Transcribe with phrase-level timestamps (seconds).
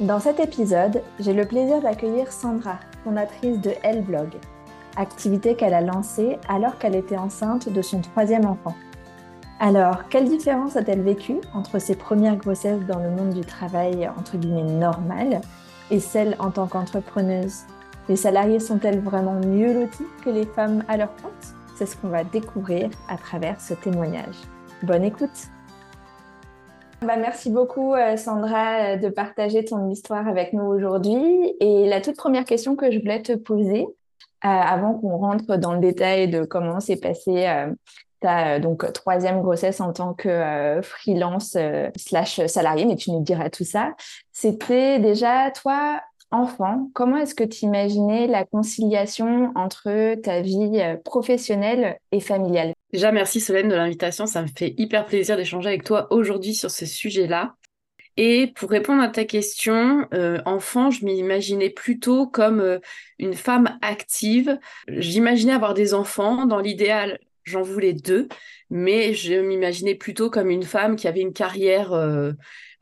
[0.00, 4.28] Dans cet épisode, j'ai le plaisir d'accueillir Sandra, fondatrice de Elle Blog,
[4.96, 8.74] activité qu'elle a lancée alors qu'elle était enceinte de son troisième enfant.
[9.60, 14.36] Alors, quelle différence a-t-elle vécue entre ses premières grossesses dans le monde du travail entre
[14.36, 15.40] guillemets normal
[15.92, 17.60] et celle en tant qu'entrepreneuse?
[18.08, 21.54] Les salariés sont-elles vraiment mieux lotis que les femmes à leur compte?
[21.76, 24.40] C'est ce qu'on va découvrir à travers ce témoignage.
[24.82, 25.53] Bonne écoute
[27.02, 31.54] bah, merci beaucoup euh, Sandra de partager ton histoire avec nous aujourd'hui.
[31.60, 33.86] Et la toute première question que je voulais te poser, euh,
[34.42, 37.72] avant qu'on rentre dans le détail de comment s'est passé euh,
[38.20, 41.56] ta donc troisième grossesse en tant que freelance
[41.96, 43.92] slash salarié, mais tu nous diras tout ça.
[44.32, 46.00] C'était déjà toi
[46.30, 52.72] enfant, comment est-ce que tu imaginais la conciliation entre ta vie professionnelle et familiale?
[52.94, 54.24] Déjà, merci Solène de l'invitation.
[54.24, 57.56] Ça me fait hyper plaisir d'échanger avec toi aujourd'hui sur ce sujet-là.
[58.16, 62.78] Et pour répondre à ta question, euh, enfant, je m'imaginais plutôt comme euh,
[63.18, 64.60] une femme active.
[64.86, 66.46] J'imaginais avoir des enfants.
[66.46, 68.28] Dans l'idéal, j'en voulais deux,
[68.70, 72.30] mais je m'imaginais plutôt comme une femme qui avait une carrière euh,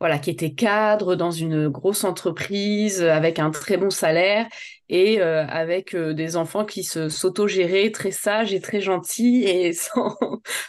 [0.03, 4.49] voilà, qui était cadre dans une grosse entreprise avec un très bon salaire
[4.89, 9.71] et euh, avec euh, des enfants qui se s'auto-géraient très sages et très gentils et
[9.71, 10.17] sans,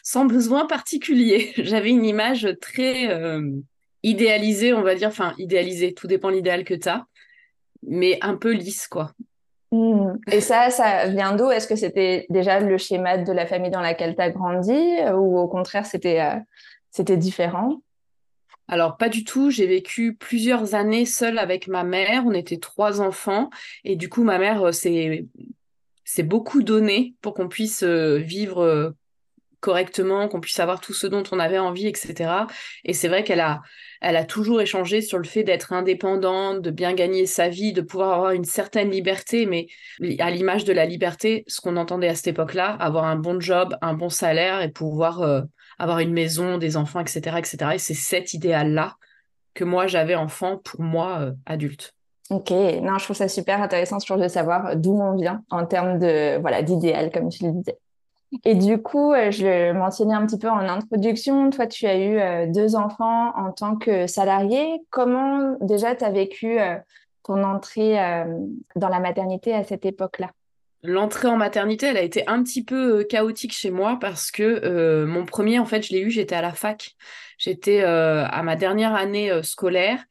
[0.04, 1.52] sans besoin particulier.
[1.58, 3.50] J'avais une image très euh,
[4.04, 7.04] idéalisée, on va dire, enfin idéalisée, tout dépend l'idéal que tu as,
[7.82, 9.10] mais un peu lisse, quoi.
[9.72, 10.12] Mmh.
[10.30, 11.50] Et ça, ça vient d'où?
[11.50, 14.78] Est-ce que c'était déjà le schéma de la famille dans laquelle tu as grandi?
[15.12, 16.22] Ou au contraire c'était
[16.92, 17.80] c'était différent?
[18.68, 19.50] Alors, pas du tout.
[19.50, 22.24] J'ai vécu plusieurs années seule avec ma mère.
[22.26, 23.50] On était trois enfants.
[23.84, 25.26] Et du coup, ma mère s'est
[26.18, 28.90] euh, beaucoup donné pour qu'on puisse euh, vivre euh,
[29.60, 32.46] correctement, qu'on puisse avoir tout ce dont on avait envie, etc.
[32.84, 33.60] Et c'est vrai qu'elle a,
[34.00, 37.80] elle a toujours échangé sur le fait d'être indépendante, de bien gagner sa vie, de
[37.80, 39.66] pouvoir avoir une certaine liberté, mais
[40.18, 43.74] à l'image de la liberté, ce qu'on entendait à cette époque-là, avoir un bon job,
[43.80, 45.44] un bon salaire et pouvoir
[45.78, 47.36] avoir une maison, des enfants, etc.
[47.38, 47.56] etc.
[47.74, 48.96] Et c'est cet idéal-là
[49.54, 51.94] que moi j'avais enfant pour moi euh, adulte.
[52.30, 55.98] Ok, non, je trouve ça super intéressant toujours de savoir d'où on vient en termes
[55.98, 57.78] de voilà d'idéal, comme tu le disais.
[58.44, 61.96] Et du coup, euh, je le mentionnais un petit peu en introduction, toi tu as
[61.96, 64.80] eu euh, deux enfants en tant que salarié.
[64.90, 66.58] Comment déjà tu as vécu
[67.24, 67.96] ton entrée
[68.76, 70.30] dans la maternité à cette époque-là?
[70.86, 74.42] L'entrée en maternité, elle a été un petit peu euh, chaotique chez moi parce que
[74.42, 76.94] euh, mon premier, en fait, je l'ai eu, j'étais à la fac.
[77.38, 80.04] J'étais euh, à ma dernière année scolaire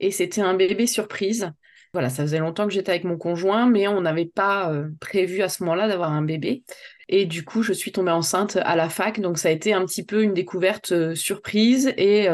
[0.00, 1.50] et c'était un bébé surprise.
[1.94, 5.48] Voilà, ça faisait longtemps que j'étais avec mon conjoint, mais on n'avait pas prévu à
[5.48, 6.62] ce moment-là d'avoir un bébé.
[7.08, 9.86] Et du coup, je suis tombée enceinte à la fac, donc ça a été un
[9.86, 11.94] petit peu une découverte surprise.
[11.96, 12.28] Et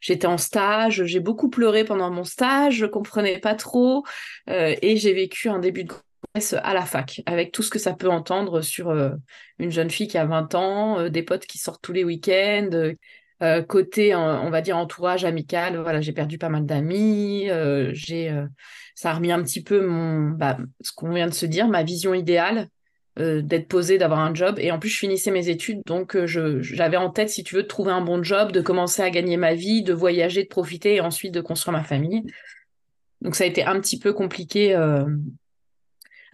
[0.00, 4.04] j'étais en stage, j'ai beaucoup pleuré pendant mon stage, je comprenais pas trop,
[4.46, 5.92] et j'ai vécu un début de
[6.34, 9.10] à la fac, avec tout ce que ça peut entendre sur euh,
[9.58, 12.70] une jeune fille qui a 20 ans, euh, des potes qui sortent tous les week-ends,
[13.42, 15.76] euh, côté, on va dire, entourage amical.
[15.76, 17.48] Voilà, j'ai perdu pas mal d'amis,
[17.90, 18.32] j'ai,
[18.94, 21.82] ça a remis un petit peu mon, bah, ce qu'on vient de se dire, ma
[21.82, 22.68] vision idéale
[23.16, 24.60] d'être posée, d'avoir un job.
[24.60, 27.66] Et en plus, je finissais mes études, donc j'avais en tête, si tu veux, de
[27.66, 31.00] trouver un bon job, de commencer à gagner ma vie, de voyager, de profiter et
[31.00, 32.22] ensuite de construire ma famille.
[33.22, 34.76] Donc ça a été un petit peu compliqué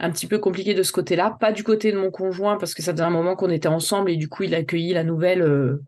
[0.00, 1.36] un petit peu compliqué de ce côté-là.
[1.40, 4.10] Pas du côté de mon conjoint, parce que ça faisait un moment qu'on était ensemble
[4.10, 5.82] et du coup, il a accueilli la nouvelle euh,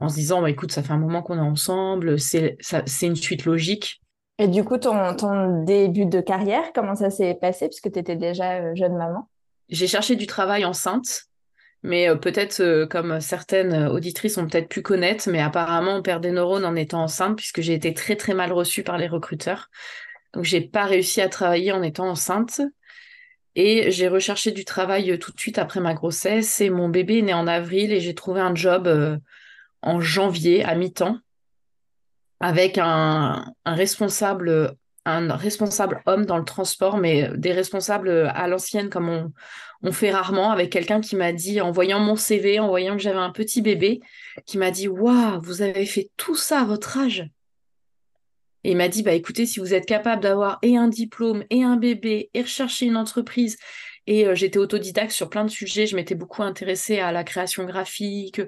[0.00, 2.56] en se disant bah, écoute, ça fait un moment qu'on est ensemble, c'est
[3.02, 4.02] une suite logique.
[4.38, 8.16] Et du coup, ton, ton début de carrière, comment ça s'est passé puisque tu étais
[8.16, 9.28] déjà euh, jeune maman?
[9.68, 11.24] J'ai cherché du travail enceinte,
[11.82, 16.64] Mais peut-être, comme certaines auditrices ont peut-être pu connaître, mais apparemment, on perd des neurones
[16.64, 19.70] en étant enceinte, puisque j'ai été très, très mal reçue par les recruteurs.
[20.34, 22.60] Donc, j'ai pas réussi à travailler en étant enceinte.
[23.56, 26.60] Et j'ai recherché du travail tout de suite après ma grossesse.
[26.60, 28.88] Et mon bébé est né en avril et j'ai trouvé un job
[29.82, 31.18] en janvier à mi-temps
[32.38, 34.76] avec un, responsable
[35.06, 39.32] un responsable homme dans le transport, mais des responsables à l'ancienne comme on,
[39.82, 43.02] on, fait rarement, avec quelqu'un qui m'a dit, en voyant mon CV, en voyant que
[43.02, 44.00] j'avais un petit bébé,
[44.46, 47.24] qui m'a dit, waouh, vous avez fait tout ça à votre âge.
[48.66, 51.62] Et il m'a dit, bah écoutez, si vous êtes capable d'avoir et un diplôme et
[51.62, 53.58] un bébé et rechercher une entreprise
[54.08, 55.86] et euh, j'étais autodidacte sur plein de sujets.
[55.86, 58.40] Je m'étais beaucoup intéressée à la création graphique.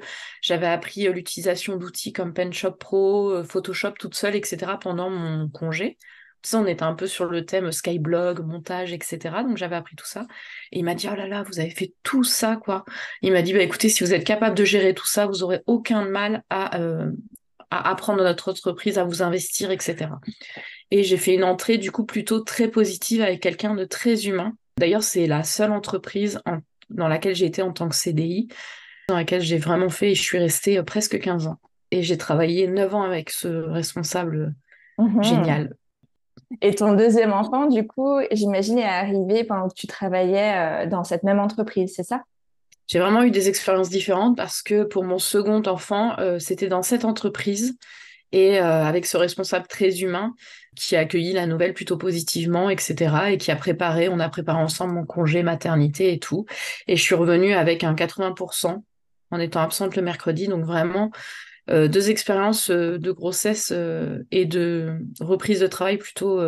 [0.43, 4.73] J'avais appris euh, l'utilisation d'outils comme PenShop Pro, euh, Photoshop toute seule, etc.
[4.81, 5.97] pendant mon congé.
[6.43, 9.19] Ça, on était un peu sur le thème Skyblog, montage, etc.
[9.45, 10.27] Donc j'avais appris tout ça.
[10.73, 12.85] Et il m'a dit, oh là là, vous avez fait tout ça, quoi.
[13.23, 15.61] Il m'a dit, bah écoutez, si vous êtes capable de gérer tout ça, vous aurez
[15.67, 16.77] aucun mal à,
[17.71, 20.11] à apprendre notre entreprise, à vous investir, etc.
[20.91, 24.55] Et j'ai fait une entrée, du coup, plutôt très positive avec quelqu'un de très humain
[24.79, 26.41] D'ailleurs, c'est la seule entreprise
[26.89, 28.49] dans laquelle j'ai été en tant que CDI,
[29.09, 31.59] dans laquelle j'ai vraiment fait et je suis restée euh, presque 15 ans.
[31.91, 34.55] Et j'ai travaillé 9 ans avec ce responsable
[34.99, 35.23] mhm.
[35.23, 35.75] génial.
[36.63, 41.05] Et ton deuxième enfant, du coup, j'imagine, est arrivé pendant que tu travaillais euh, dans
[41.05, 42.23] cette même entreprise, c'est ça?
[42.89, 46.83] J'ai vraiment eu des expériences différentes parce que pour mon second enfant, euh, c'était dans
[46.83, 47.77] cette entreprise
[48.33, 50.35] et avec ce responsable très humain
[50.77, 53.31] qui a accueilli la nouvelle plutôt positivement, etc.
[53.31, 56.45] et qui a préparé, on a préparé ensemble mon congé maternité et tout.
[56.89, 58.83] Et je suis revenue avec un 80%
[59.31, 60.47] en étant absente le mercredi.
[60.47, 61.11] Donc vraiment,
[61.71, 66.41] euh, deux expériences euh, de grossesse euh, et de reprise de travail plutôt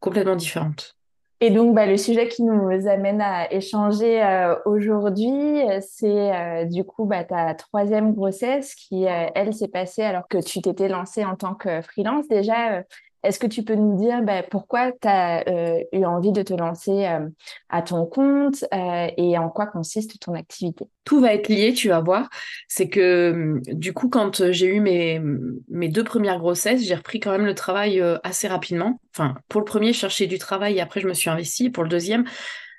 [0.00, 0.96] complètement différentes.
[1.40, 4.22] Et donc, bah, le sujet qui nous amène à échanger
[4.64, 10.62] aujourd'hui, c'est du coup bah, ta troisième grossesse qui, elle, s'est passée alors que tu
[10.62, 12.28] t'étais lancée en tant que freelance.
[12.28, 12.82] Déjà,
[13.24, 16.52] est-ce que tu peux nous dire ben, pourquoi tu as euh, eu envie de te
[16.52, 17.28] lancer euh,
[17.68, 20.86] à ton compte euh, et en quoi consiste ton activité?
[21.04, 22.28] Tout va être lié, tu vas voir.
[22.68, 25.20] C'est que du coup, quand j'ai eu mes,
[25.68, 29.00] mes deux premières grossesses, j'ai repris quand même le travail assez rapidement.
[29.14, 31.70] Enfin, pour le premier, chercher du travail et après, je me suis investie.
[31.70, 32.24] Pour le deuxième,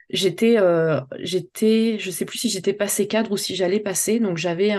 [0.10, 4.20] j'étais euh, j'étais je sais plus si j'étais passé cadre ou si j'allais passer.
[4.20, 4.74] Donc j'avais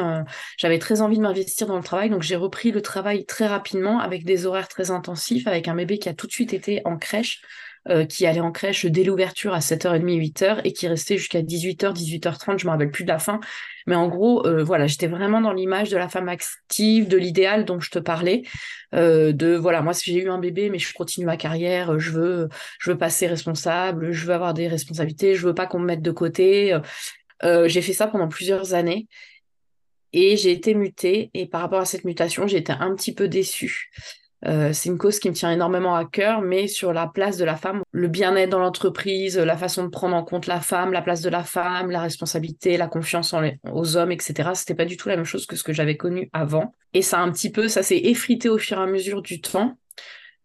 [0.56, 2.10] j'avais très envie de m'investir dans le travail.
[2.10, 5.98] Donc j'ai repris le travail très rapidement avec des horaires très intensifs avec un bébé
[5.98, 7.42] qui a tout de suite été en crèche
[7.88, 11.94] euh, qui allait en crèche dès l'ouverture à 7h30, 8h et qui restait jusqu'à 18h,
[11.94, 13.38] 18h30, je me rappelle plus de la fin.
[13.86, 17.64] Mais en gros, euh, voilà, j'étais vraiment dans l'image de la femme active, de l'idéal
[17.64, 18.42] dont je te parlais,
[18.94, 22.48] euh, de voilà, moi j'ai eu un bébé, mais je continue ma carrière, je veux,
[22.80, 26.02] je veux passer responsable, je veux avoir des responsabilités, je veux pas qu'on me mette
[26.02, 26.76] de côté.
[27.42, 29.06] j'ai fait ça pendant plusieurs années
[30.12, 33.28] et j'ai été mutée et par rapport à cette mutation, j'ai été un petit peu
[33.28, 33.90] déçue.
[34.44, 37.44] Euh, c'est une cause qui me tient énormément à cœur, mais sur la place de
[37.44, 41.02] la femme, le bien-être dans l'entreprise, la façon de prendre en compte la femme, la
[41.02, 43.34] place de la femme, la responsabilité, la confiance
[43.72, 44.50] aux hommes, etc.
[44.54, 46.74] C'était pas du tout la même chose que ce que j'avais connu avant.
[46.92, 49.78] Et ça un petit peu, ça s'est effrité au fur et à mesure du temps.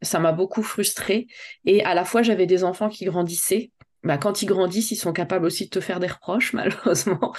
[0.02, 1.28] Ça m'a beaucoup frustrée.
[1.66, 3.72] Et à la fois, j'avais des enfants qui grandissaient
[4.04, 7.34] bah, quand ils grandissent, ils sont capables aussi de te faire des reproches, malheureusement.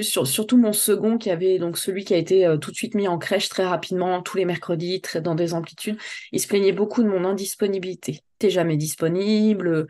[0.00, 3.08] surtout mon second, qui avait donc celui qui a été euh, tout de suite mis
[3.08, 5.98] en crèche très rapidement, tous les mercredis, dans des amplitudes,
[6.32, 8.20] il se plaignait beaucoup de mon indisponibilité.
[8.38, 9.86] T'es jamais disponible,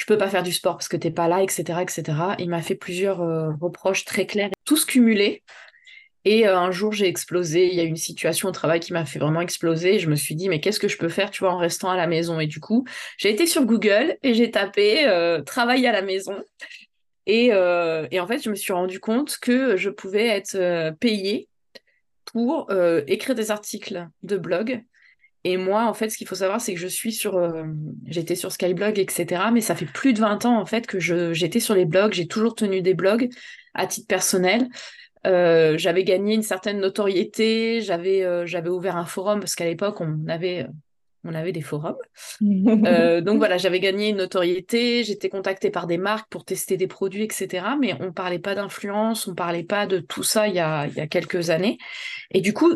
[0.00, 2.02] je peux pas faire du sport parce que t'es pas là, etc., etc.
[2.38, 5.42] Il m'a fait plusieurs euh, reproches très clairs, tous cumulés.
[6.24, 7.68] Et euh, un jour, j'ai explosé.
[7.68, 9.98] Il y a une situation au travail qui m'a fait vraiment exploser.
[9.98, 11.96] Je me suis dit, mais qu'est-ce que je peux faire, tu vois, en restant à
[11.96, 12.40] la maison?
[12.40, 12.84] Et du coup,
[13.16, 16.36] j'ai été sur Google et j'ai tapé euh, travail à la maison.
[17.26, 21.48] Et, euh, et, en fait, je me suis rendu compte que je pouvais être payée
[22.26, 22.70] pour
[23.06, 24.82] écrire des articles de blog.
[25.44, 27.40] Et moi, en fait, ce qu'il faut savoir, c'est que je suis sur.
[28.06, 29.44] j'étais sur Skyblog, etc.
[29.52, 32.12] Mais ça fait plus de 20 ans, en fait, que j'étais sur les blogs.
[32.12, 33.30] J'ai toujours tenu des blogs
[33.74, 34.68] à titre personnel.
[35.26, 40.00] Euh, j'avais gagné une certaine notoriété, j'avais euh, j'avais ouvert un forum parce qu'à l'époque
[40.00, 40.66] on avait
[41.24, 41.96] on avait des forums.
[42.86, 46.86] Euh, donc voilà, j'avais gagné une notoriété, j'étais contactée par des marques pour tester des
[46.86, 47.66] produits, etc.
[47.78, 50.94] Mais on parlait pas d'influence, on parlait pas de tout ça il y a, il
[50.94, 51.76] y a quelques années.
[52.30, 52.72] Et du coup,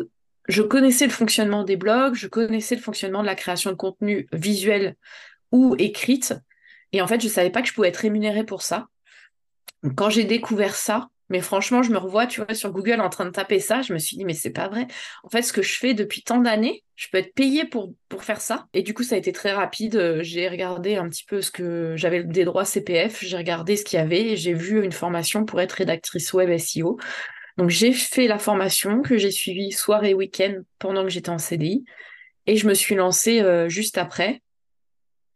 [0.47, 4.27] je connaissais le fonctionnement des blogs, je connaissais le fonctionnement de la création de contenu
[4.31, 4.95] visuel
[5.51, 6.35] ou écrite.
[6.91, 8.87] Et en fait, je savais pas que je pouvais être rémunérée pour ça.
[9.95, 13.25] quand j'ai découvert ça, Mais franchement, je me revois, tu vois, sur Google en train
[13.25, 13.81] de taper ça.
[13.81, 14.87] Je me suis dit, mais c'est pas vrai.
[15.23, 18.39] En fait, ce que je fais depuis tant d'années, je peux être payée pour, faire
[18.39, 18.67] ça.
[18.73, 20.19] Et du coup, ça a été très rapide.
[20.21, 23.23] J'ai regardé un petit peu ce que j'avais des droits CPF.
[23.23, 26.97] J'ai regardé ce qu'il y avait j'ai vu une formation pour être rédactrice web SEO.
[27.57, 31.37] Donc, j'ai fait la formation que j'ai suivie soir et week-end pendant que j'étais en
[31.37, 31.85] CDI.
[32.47, 34.41] Et je me suis lancée euh, juste après.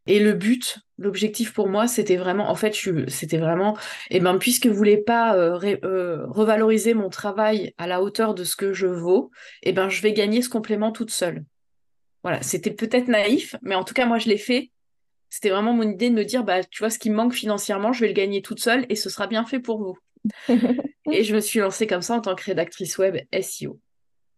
[0.05, 2.75] Et le but, l'objectif pour moi, c'était vraiment, en fait,
[3.08, 3.77] c'était vraiment,
[4.10, 8.44] eh ben, puisque vous voulez pas euh, euh, revaloriser mon travail à la hauteur de
[8.44, 9.32] ce que je vaux,
[9.63, 11.44] eh ben, je vais gagner ce complément toute seule.
[12.24, 14.72] Voilà, c'était peut-être naïf, mais en tout cas, moi, je l'ai fait.
[15.29, 17.94] C'était vraiment mon idée de me dire, bah, tu vois, ce qui me manque financièrement,
[17.94, 19.98] je vais le gagner toute seule et ce sera bien fait pour vous.
[21.12, 23.79] et je me suis lancée comme ça en tant que rédactrice web SEO.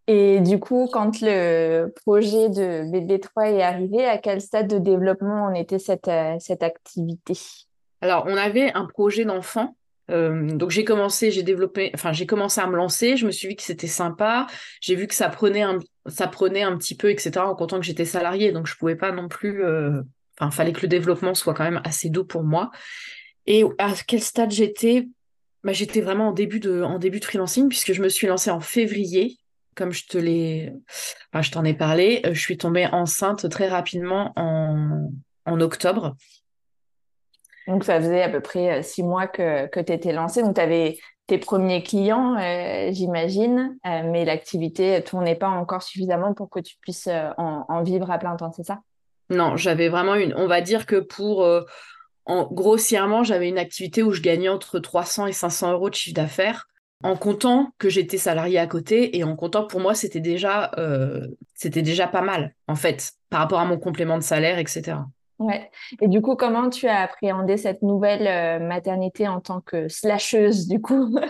[0.08, 5.46] Et du coup, quand le projet de BB3 est arrivé, à quel stade de développement
[5.46, 7.38] en était cette, euh, cette activité?
[8.02, 9.76] Alors, on avait un projet d'enfant.
[10.10, 13.16] Euh, donc j'ai commencé, j'ai développé, enfin j'ai commencé à me lancer.
[13.16, 14.48] Je me suis dit que c'était sympa.
[14.82, 15.78] J'ai vu que ça prenait un,
[16.08, 17.46] ça prenait un petit peu, etc.
[17.46, 19.64] En comptant que j'étais salariée, donc je pouvais pas non plus.
[19.64, 20.02] Euh,
[20.40, 22.72] enfin, fallait que le développement soit quand même assez doux pour moi.
[23.46, 25.08] Et à quel stade j'étais?
[25.64, 28.50] Bah, j'étais vraiment en début de, en début de freelancing puisque je me suis lancée
[28.50, 29.38] en février
[29.76, 30.74] comme je te l'ai,
[31.32, 35.12] enfin, je t'en ai parlé, euh, je suis tombée enceinte très rapidement en,
[35.46, 36.16] en octobre.
[37.68, 40.42] Donc, ça faisait à peu près euh, six mois que, que tu étais lancée.
[40.42, 40.98] Donc, tu avais
[41.28, 46.76] tes premiers clients, euh, j'imagine, mais l'activité ne tournait pas encore suffisamment pour que tu
[46.82, 48.80] puisses en, en, vivre à plein temps, c'est ça?
[49.30, 50.34] Non, j'avais vraiment une.
[50.36, 51.48] On va dire que pour.
[52.26, 56.16] en, grossièrement, j'avais une activité où je gagnais entre 300 et 500 euros de chiffre
[56.16, 56.68] d'affaires
[57.04, 61.28] en comptant que j'étais salariée à côté et en comptant pour moi c'était déjà euh,
[61.54, 64.98] c'était déjà pas mal en fait par rapport à mon complément de salaire etc
[65.40, 65.70] ouais.
[66.02, 70.68] Et du coup comment tu as appréhendé cette nouvelle euh, maternité en tant que slasheuse
[70.68, 71.18] du coup?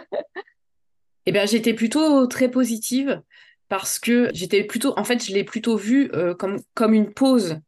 [1.27, 3.21] Eh bien j'étais plutôt très positive
[3.69, 7.59] parce que j'étais plutôt en fait je l'ai plutôt vu euh, comme comme une pause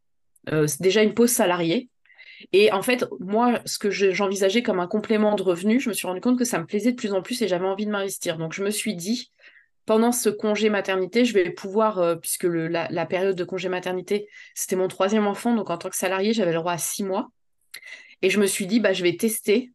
[0.80, 1.88] déjà une pause salariée
[2.52, 6.06] et en fait, moi, ce que j'envisageais comme un complément de revenu, je me suis
[6.06, 8.36] rendu compte que ça me plaisait de plus en plus et j'avais envie de m'investir.
[8.38, 9.30] Donc, je me suis dit,
[9.86, 14.76] pendant ce congé maternité, je vais pouvoir, euh, puisque la, période de congé maternité, c'était
[14.76, 17.28] mon troisième enfant, donc en tant que salarié, j'avais le droit à six mois.
[18.22, 19.72] Et je me suis dit, bah, je vais tester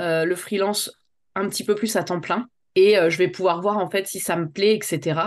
[0.00, 0.92] euh, le freelance
[1.34, 4.06] un petit peu plus à temps plein et euh, je vais pouvoir voir en fait
[4.06, 5.20] si ça me plaît, etc.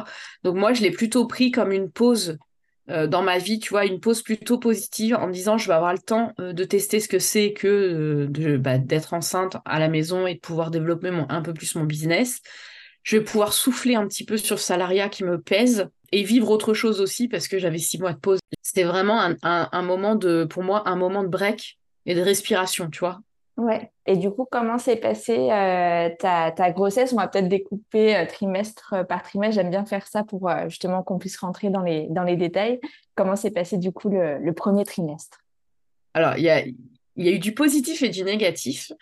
[0.44, 2.38] Donc moi, je l'ai plutôt pris comme une pause
[2.90, 5.74] euh, dans ma vie, tu vois, une pause plutôt positive en me disant je vais
[5.74, 9.80] avoir le temps euh, de tester ce que c'est que euh, bah, d'être enceinte à
[9.80, 12.42] la maison et de pouvoir développer un peu plus mon business.
[13.04, 16.50] Je vais pouvoir souffler un petit peu sur le salariat qui me pèse et vivre
[16.50, 18.40] autre chose aussi parce que j'avais six mois de pause.
[18.62, 22.90] C'était vraiment un, un moment de, pour moi, un moment de break et de respiration,
[22.90, 23.22] tu vois.
[23.60, 23.92] Ouais.
[24.06, 27.12] Et du coup, comment s'est passée euh, ta, ta, grossesse?
[27.12, 29.56] On va peut-être découper euh, trimestre par trimestre.
[29.56, 32.80] J'aime bien faire ça pour euh, justement qu'on puisse rentrer dans les, dans les détails.
[33.16, 35.40] Comment s'est passé du coup le, le premier trimestre?
[36.14, 36.64] Alors, il y a,
[37.18, 38.94] y a eu du positif et du négatif.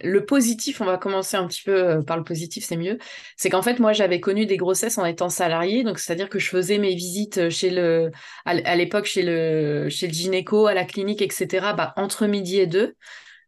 [0.00, 2.96] Le positif, on va commencer un petit peu par le positif, c'est mieux.
[3.36, 6.48] C'est qu'en fait, moi, j'avais connu des grossesses en étant salariée, donc c'est-à-dire que je
[6.48, 8.10] faisais mes visites chez le,
[8.46, 11.74] à l'époque chez le, chez le gynéco, à la clinique, etc.
[11.76, 12.94] Bah, entre midi et deux.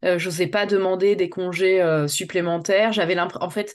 [0.05, 2.93] Euh, je n'osais pas demander des congés euh, supplémentaires.
[2.93, 3.75] J'avais l'impression, en fait,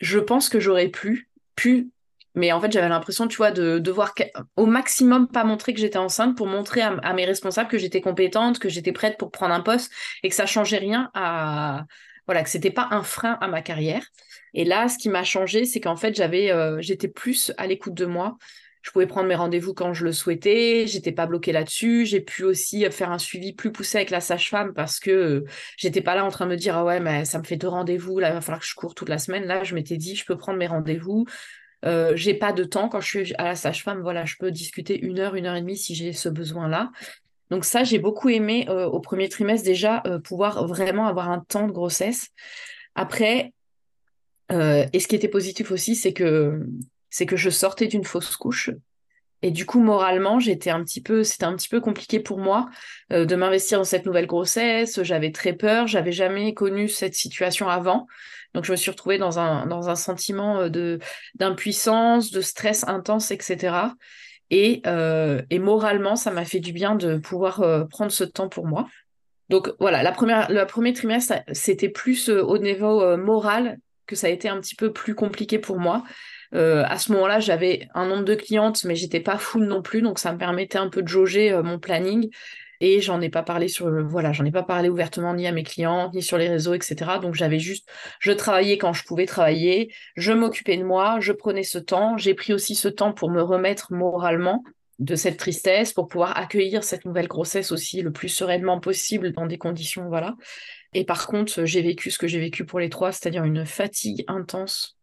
[0.00, 1.90] je pense que j'aurais pu, pu,
[2.34, 4.14] mais en fait, j'avais l'impression, tu vois, de devoir
[4.56, 8.58] au maximum pas montrer que j'étais enceinte pour montrer à, mes responsables que j'étais compétente,
[8.58, 9.92] que j'étais prête pour prendre un poste
[10.22, 11.84] et que ça changeait rien à,
[12.26, 14.04] voilà, que c'était pas un frein à ma carrière.
[14.54, 17.94] Et là, ce qui m'a changé, c'est qu'en fait, j'avais, euh, j'étais plus à l'écoute
[17.94, 18.36] de moi
[18.82, 22.44] je pouvais prendre mes rendez-vous quand je le souhaitais, j'étais pas bloquée là-dessus, j'ai pu
[22.44, 25.44] aussi faire un suivi plus poussé avec la sage-femme parce que euh,
[25.76, 27.68] j'étais pas là en train de me dire ah ouais mais ça me fait deux
[27.68, 30.16] rendez-vous, là il va falloir que je cours toute la semaine, là je m'étais dit
[30.16, 31.26] je peux prendre mes rendez-vous,
[31.84, 34.98] euh, j'ai pas de temps quand je suis à la sage-femme, voilà je peux discuter
[34.98, 36.90] une heure, une heure et demie si j'ai ce besoin-là.
[37.50, 41.66] Donc ça j'ai beaucoup aimé euh, au premier trimestre déjà pouvoir vraiment avoir un temps
[41.66, 42.28] de grossesse.
[42.94, 43.52] Après
[44.52, 46.66] et ce qui était positif aussi c'est que
[47.10, 48.70] c'est que je sortais d'une fausse couche.
[49.42, 52.68] Et du coup, moralement, j'étais un petit peu, c'était un petit peu compliqué pour moi
[53.12, 55.02] euh, de m'investir dans cette nouvelle grossesse.
[55.02, 55.86] J'avais très peur.
[55.86, 58.06] J'avais jamais connu cette situation avant.
[58.54, 60.98] Donc, je me suis retrouvée dans un, dans un sentiment euh, de,
[61.36, 63.76] d'impuissance, de stress intense, etc.
[64.50, 68.66] Et, euh, et moralement, ça m'a fait du bien de pouvoir prendre ce temps pour
[68.66, 68.88] moi.
[69.48, 74.30] Donc, voilà, la première, le premier trimestre, c'était plus au niveau moral que ça a
[74.30, 76.04] été un petit peu plus compliqué pour moi.
[76.54, 80.02] Euh, à ce moment-là, j'avais un nombre de clientes, mais j'étais pas full non plus,
[80.02, 82.30] donc ça me permettait un peu de jauger euh, mon planning.
[82.80, 85.62] et j'en ai pas parlé sur voilà, j'en ai pas parlé ouvertement ni à mes
[85.64, 87.18] clients ni sur les réseaux, etc.
[87.20, 87.88] Donc j'avais juste,
[88.20, 92.34] je travaillais quand je pouvais travailler, je m'occupais de moi, je prenais ce temps, j'ai
[92.34, 94.64] pris aussi ce temps pour me remettre moralement
[94.98, 99.46] de cette tristesse, pour pouvoir accueillir cette nouvelle grossesse aussi le plus sereinement possible dans
[99.46, 100.36] des conditions voilà.
[100.92, 104.24] Et par contre, j'ai vécu ce que j'ai vécu pour les trois, c'est-à-dire une fatigue
[104.28, 104.99] intense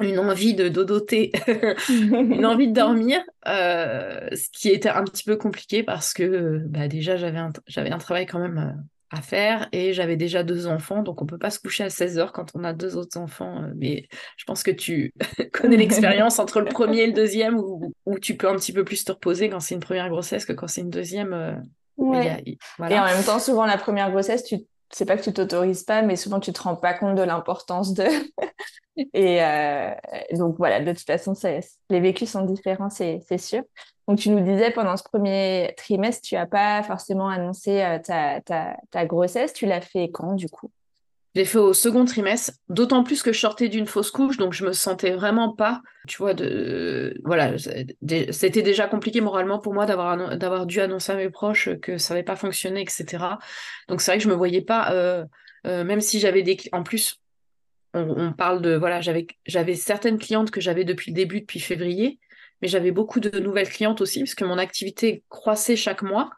[0.00, 1.32] une envie de dodoter,
[1.88, 6.88] une envie de dormir, euh, ce qui était un petit peu compliqué parce que bah,
[6.88, 10.66] déjà j'avais un, j'avais un travail quand même euh, à faire et j'avais déjà deux
[10.66, 13.18] enfants, donc on peut pas se coucher à 16 heures quand on a deux autres
[13.18, 13.62] enfants.
[13.62, 15.12] Euh, mais je pense que tu
[15.52, 18.84] connais l'expérience entre le premier et le deuxième où, où, tu peux un petit peu
[18.84, 21.62] plus te reposer quand c'est une première grossesse que quand c'est une deuxième.
[21.96, 22.44] Ouais.
[22.46, 24.58] Et en même temps, souvent la première grossesse, tu
[24.90, 27.92] c'est pas que tu t'autorises pas, mais souvent tu te rends pas compte de l'importance
[27.94, 28.04] de.
[29.14, 29.90] Et euh,
[30.32, 31.34] donc voilà, de toute façon,
[31.90, 33.62] les vécus sont différents, c'est sûr.
[34.08, 38.40] Donc tu nous disais pendant ce premier trimestre, tu as pas forcément annoncé euh, ta,
[38.90, 39.52] ta, grossesse.
[39.52, 40.70] Tu l'as fait quand du coup?
[41.34, 44.54] Je l'ai fait au second trimestre, d'autant plus que je sortais d'une fausse couche, donc
[44.54, 49.84] je me sentais vraiment pas, tu vois, de voilà, c'était déjà compliqué moralement pour moi
[49.84, 53.24] d'avoir dû annoncer à mes proches que ça n'avait pas fonctionné, etc.
[53.88, 55.26] Donc c'est vrai que je me voyais pas, euh,
[55.64, 57.20] même si j'avais des, en plus,
[57.94, 62.18] on, parle de voilà, j'avais certaines clientes que j'avais depuis le début, depuis février,
[62.60, 66.30] mais j'avais beaucoup de nouvelles clientes aussi parce que mon activité croissait chaque mois.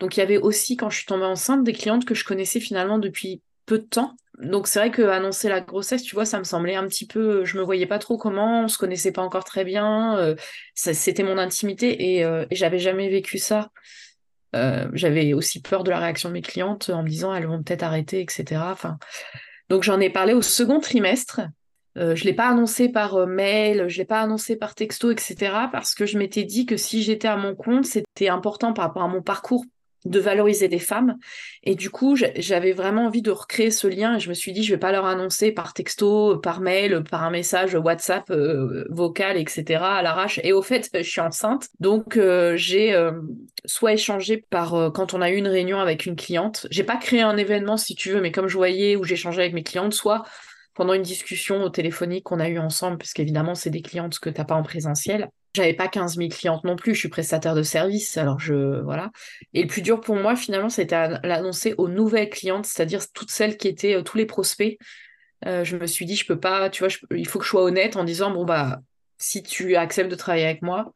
[0.00, 2.60] Donc il y avait aussi quand je suis tombée enceinte des clientes que je connaissais
[2.60, 4.16] finalement depuis peu de temps.
[4.38, 7.44] Donc c'est vrai que annoncer la grossesse, tu vois, ça me semblait un petit peu,
[7.44, 10.36] je me voyais pas trop comment, on se connaissait pas encore très bien, euh,
[10.74, 13.70] c'était mon intimité euh, et, j'avais jamais vécu ça.
[14.54, 17.62] Euh, j'avais aussi peur de la réaction de mes clientes en me disant elles vont
[17.62, 18.60] peut-être arrêter, etc.
[18.70, 18.98] Enfin,
[19.68, 21.40] donc j'en ai parlé au second trimestre.
[21.96, 25.68] je l'ai pas annoncé par mail, je l'ai pas annoncé par texto, etc.
[25.72, 29.02] Parce que je m'étais dit que si j'étais à mon compte, c'était important par rapport
[29.02, 29.64] à mon parcours
[30.04, 31.16] de valoriser des femmes.
[31.64, 34.62] Et du coup, j'avais vraiment envie de recréer ce lien et je me suis dit,
[34.62, 39.36] je vais pas leur annoncer par texto, par mail, par un message WhatsApp euh, vocal,
[39.36, 39.82] etc.
[39.82, 40.40] à l'arrache.
[40.44, 41.68] Et au fait, je suis enceinte.
[41.80, 43.12] Donc, euh, j'ai euh,
[43.64, 46.66] soit échangé par quand on a eu une réunion avec une cliente.
[46.70, 49.54] J'ai pas créé un événement, si tu veux, mais comme je voyais où j'échangeais avec
[49.54, 50.24] mes clientes, soit
[50.74, 54.38] pendant une discussion téléphonique qu'on a eu ensemble, parce qu'évidemment, c'est des clientes que tu
[54.38, 55.28] n'as pas en présentiel.
[55.58, 58.80] J'avais pas 15 000 clientes non plus, je suis prestataire de service, alors je.
[58.80, 59.10] Voilà.
[59.54, 63.56] Et le plus dur pour moi, finalement, c'était l'annoncer aux nouvelles clientes, c'est-à-dire toutes celles
[63.56, 64.78] qui étaient, euh, tous les prospects.
[65.46, 67.64] Euh, je me suis dit, je peux pas, tu vois, il faut que je sois
[67.64, 68.82] honnête en disant, bon, bah,
[69.16, 70.92] si tu acceptes de travailler avec moi,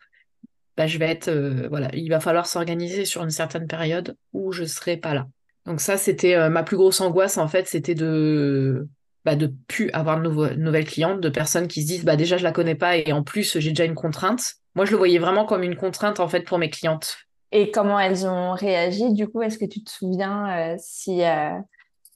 [0.77, 1.27] bah, je vais être.
[1.27, 5.27] Euh, voilà, il va falloir s'organiser sur une certaine période où je serai pas là.
[5.67, 8.87] Donc, ça, c'était ma plus grosse angoisse, en fait, c'était de
[9.25, 12.43] bah, de plus avoir de nouvelles clientes, de personnes qui se disent bah déjà je
[12.43, 14.55] la connais pas et en plus j'ai déjà une contrainte.
[14.75, 17.19] Moi je le voyais vraiment comme une contrainte en fait pour mes clientes.
[17.53, 19.43] Et comment elles ont réagi du coup?
[19.43, 21.51] Est-ce que tu te souviens euh, si euh,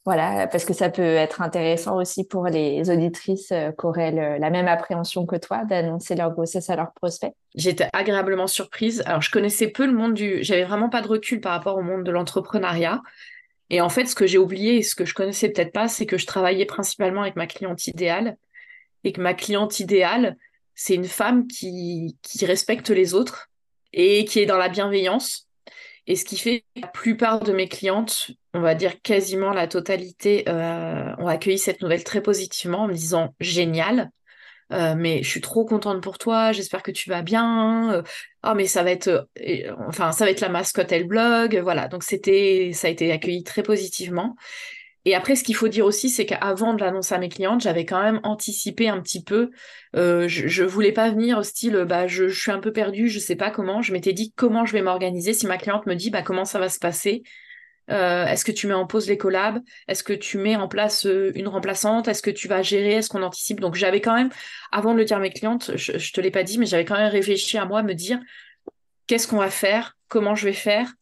[0.04, 4.50] voilà parce que ça peut être intéressant aussi pour les auditrices euh, qui auraient la
[4.50, 9.02] même appréhension que toi d'annoncer leur grossesse à leurs prospects J'étais agréablement surprise.
[9.06, 11.82] Alors je connaissais peu le monde du, j'avais vraiment pas de recul par rapport au
[11.82, 13.00] monde de l'entrepreneuriat.
[13.70, 16.06] Et en fait, ce que j'ai oublié et ce que je connaissais peut-être pas, c'est
[16.06, 18.36] que je travaillais principalement avec ma cliente idéale
[19.04, 20.36] et que ma cliente idéale,
[20.74, 23.48] c'est une femme qui, respecte les autres
[23.92, 25.48] et qui est dans la bienveillance.
[26.06, 29.66] Et ce qui fait que la plupart de mes clientes, on va dire quasiment la
[29.66, 34.10] totalité, euh, ont accueilli cette nouvelle très positivement en me disant génial.
[34.72, 38.02] Euh, mais je suis trop contente pour toi, j'espère que tu vas bien.
[38.44, 41.88] oh, mais ça va être, euh, enfin, ça va être la mascotte elle blog, voilà.
[41.88, 44.36] Donc c'était, ça a été accueilli très positivement.
[45.06, 47.84] Et après, ce qu'il faut dire aussi, c'est qu'avant de l'annoncer à mes clientes, j'avais
[47.84, 49.50] quand même anticipé un petit peu.
[49.94, 53.20] Euh, je, je voulais pas venir au style, bah, je, suis un peu perdue, je
[53.20, 53.82] sais pas comment.
[53.82, 55.32] Je m'étais dit comment je vais m'organiser.
[55.32, 57.22] Si ma cliente me dit, bah, comment ça va se passer,
[57.90, 59.62] euh, est-ce que tu mets en pause les collabs?
[59.88, 62.08] Est-ce que tu mets en place euh, une remplaçante?
[62.08, 62.94] Est-ce que tu vas gérer?
[62.94, 63.60] Est-ce qu'on anticipe?
[63.60, 64.30] Donc j'avais quand même,
[64.72, 66.84] avant de le dire à mes clientes, je, ne te l'ai pas dit, mais j'avais
[66.84, 68.18] quand même réfléchi à moi, me dire
[69.06, 69.96] qu'est-ce qu'on va faire?
[70.08, 70.92] Comment je vais faire?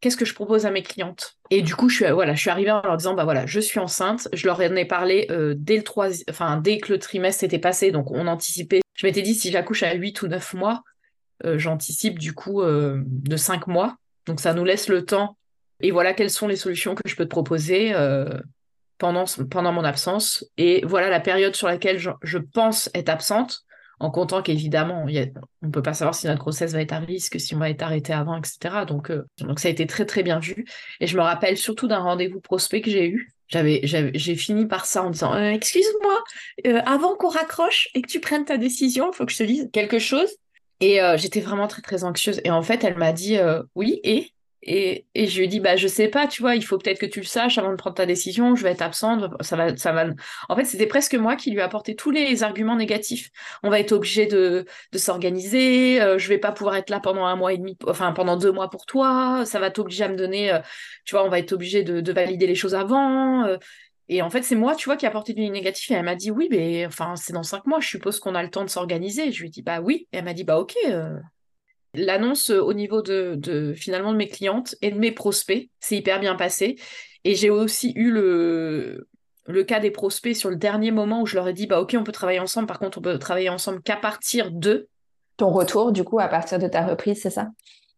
[0.00, 1.36] Qu'est-ce que je propose à mes clientes?
[1.50, 3.60] Et du coup, je suis, voilà, je suis arrivée en leur disant, bah voilà, je
[3.60, 4.28] suis enceinte.
[4.32, 5.84] Je leur en ai parlé euh, dès le
[6.28, 8.80] enfin dès que le trimestre était passé, donc on anticipait.
[8.94, 10.82] Je m'étais dit si j'accouche à 8 ou 9 mois,
[11.44, 13.96] j'anticipe du coup de 5 mois.
[14.26, 15.36] Donc ça nous laisse le temps
[15.82, 18.38] et voilà quelles sont les solutions que je peux te proposer euh,
[18.98, 20.46] pendant, pendant mon absence.
[20.56, 23.64] Et voilà la période sur laquelle je, pense être absente,
[23.98, 27.38] en comptant qu'évidemment, on ne peut pas savoir si notre grossesse va être à risque,
[27.38, 28.84] si on va être arrêté avant, etc.
[28.86, 30.64] Donc, euh, donc ça a été très très bien vu.
[31.00, 33.32] Et je me rappelle surtout d'un rendez-vous prospect que j'ai eu.
[33.48, 36.22] J'ai fini par ça en disant euh, Excuse-moi,
[36.86, 39.68] avant qu'on raccroche et que tu prennes ta décision, il faut que je te dise
[39.72, 40.30] quelque chose.
[40.80, 42.40] Et j'étais vraiment très très anxieuse.
[42.44, 43.36] Et en fait, elle m'a dit
[43.74, 44.31] Oui, et?
[44.64, 47.20] Et, je lui dit, bah, je sais pas, tu vois, il faut peut-être que tu
[47.20, 50.06] le saches avant de prendre ta décision, je vais être absente, ça va, ça va.
[50.48, 53.30] En fait, c'était presque moi qui lui ai apporté tous les arguments négatifs.
[53.64, 57.24] On va être obligé de, de s'organiser, euh, je vais pas pouvoir être là pendant
[57.24, 60.16] un mois et demi, enfin, pendant deux mois pour toi, ça va t'obliger à me
[60.16, 60.60] donner, euh,
[61.04, 63.44] tu vois, on va être obligé de, de valider les choses avant.
[63.44, 63.56] Euh.
[64.08, 65.90] et en fait, c'est moi, tu vois, qui a apporté du négatif.
[65.90, 68.42] Et elle m'a dit, oui, mais enfin, c'est dans cinq mois, je suppose qu'on a
[68.42, 69.32] le temps de s'organiser.
[69.32, 70.06] Je lui dit, bah oui.
[70.12, 70.76] Et elle m'a dit, bah ok,
[71.94, 76.20] L'annonce euh, au niveau de, finalement de mes clientes et de mes prospects, c'est hyper
[76.20, 76.76] bien passé.
[77.24, 79.08] Et j'ai aussi eu le,
[79.46, 81.94] le cas des prospects sur le dernier moment où je leur ai dit bah ok
[81.98, 84.88] on peut travailler ensemble, par contre on peut travailler ensemble qu'à partir de
[85.36, 87.48] ton retour du coup à partir de ta reprise, c'est ça?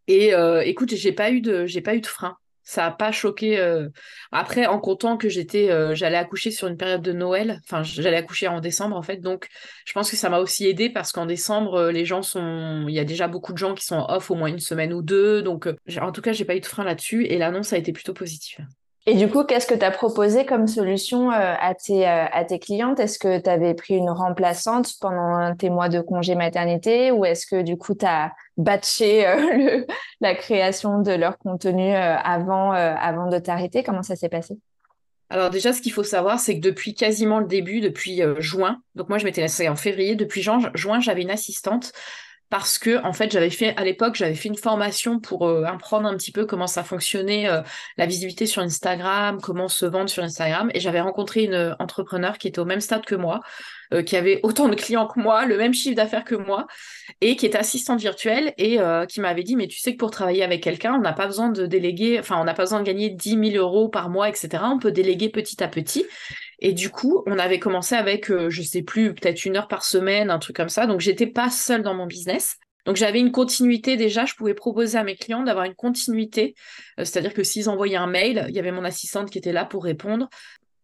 [0.07, 3.12] Et euh, écoute, j'ai pas eu de j'ai pas eu de frein ça n'a pas
[3.12, 3.59] choqué.
[3.59, 3.88] Euh,
[4.33, 8.16] après, en comptant que j'étais, euh, j'allais accoucher sur une période de Noël, enfin, j'allais
[8.16, 9.48] accoucher en décembre en fait, donc
[9.85, 12.94] je pense que ça m'a aussi aidé parce qu'en décembre, euh, les gens sont, il
[12.94, 15.42] y a déjà beaucoup de gens qui sont off au moins une semaine ou deux,
[15.42, 15.68] donc
[16.00, 18.66] en tout cas, j'ai pas eu de frein là-dessus et l'annonce a été plutôt positive.
[19.07, 22.99] Et du coup, qu'est-ce que tu as proposé comme solution à tes, à tes clientes?
[22.99, 27.47] Est-ce que tu avais pris une remplaçante pendant tes mois de congé maternité ou est-ce
[27.47, 29.85] que du coup, tu as batcher euh,
[30.21, 33.83] la création de leur contenu euh, avant, euh, de t'arrêter?
[33.83, 34.57] Comment ça s'est passé?
[35.31, 39.09] Alors déjà, ce qu'il faut savoir, c'est que depuis quasiment le début, depuis juin, donc
[39.09, 41.93] moi je m'étais laissée en février, depuis juin j'avais une assistante
[42.55, 46.17] parce que en fait j'avais fait à l'époque j'avais fait une formation pour apprendre un
[46.17, 47.49] petit peu comment ça fonctionnait
[47.97, 52.47] la visibilité sur Instagram, comment se vendre sur Instagram et j'avais rencontré une entrepreneur qui
[52.47, 53.40] était au même stade que moi
[53.95, 56.67] euh, qui avait autant de clients que moi, le même chiffre d'affaires que moi,
[57.21, 60.11] et qui était assistante virtuelle et euh, qui m'avait dit, mais tu sais que pour
[60.11, 62.85] travailler avec quelqu'un, on n'a pas besoin de déléguer, enfin, on n'a pas besoin de
[62.85, 64.64] gagner 10 000 euros par mois, etc.
[64.64, 66.07] On peut déléguer petit à petit.
[66.66, 69.85] Et du coup, on avait commencé avec, euh, je sais plus, peut-être une heure par
[69.85, 70.87] semaine, un truc comme ça.
[70.87, 72.57] Donc, j'étais pas seule dans mon business.
[72.87, 76.55] Donc j'avais une continuité déjà, je pouvais proposer à mes clients d'avoir une continuité,
[76.98, 79.85] c'est-à-dire que s'ils envoyaient un mail, il y avait mon assistante qui était là pour
[79.85, 80.29] répondre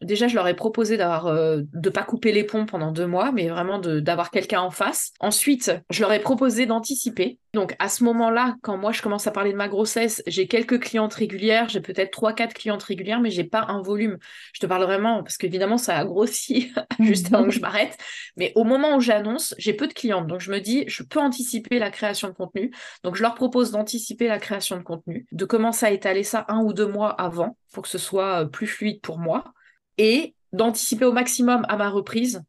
[0.02, 3.32] déjà, je leur ai proposé d'avoir euh, de pas couper les ponts pendant deux mois,
[3.32, 5.12] mais vraiment d'avoir quelqu'un en face.
[5.20, 7.38] Ensuite, je leur ai proposé d'anticiper.
[7.52, 10.80] Donc à ce moment-là, quand moi je commence à parler de ma grossesse, j'ai quelques
[10.80, 14.18] clientes régulières, j'ai peut-être trois, quatre clientes régulières, mais j'ai pas un volume.
[14.52, 17.98] Je te parle vraiment parce qu'évidemment ça a grossi juste avant que je m'arrête.
[18.36, 21.18] Mais au moment où j'annonce, j'ai peu de clientes, donc je me dis je peux
[21.18, 22.70] anticiper la création de contenu.
[23.02, 26.60] Donc je leur propose d'anticiper la création de contenu, de commencer à étaler ça un
[26.60, 29.52] ou deux mois avant pour que ce soit euh, plus fluide pour moi
[30.00, 32.42] et d'anticiper au maximum à ma reprise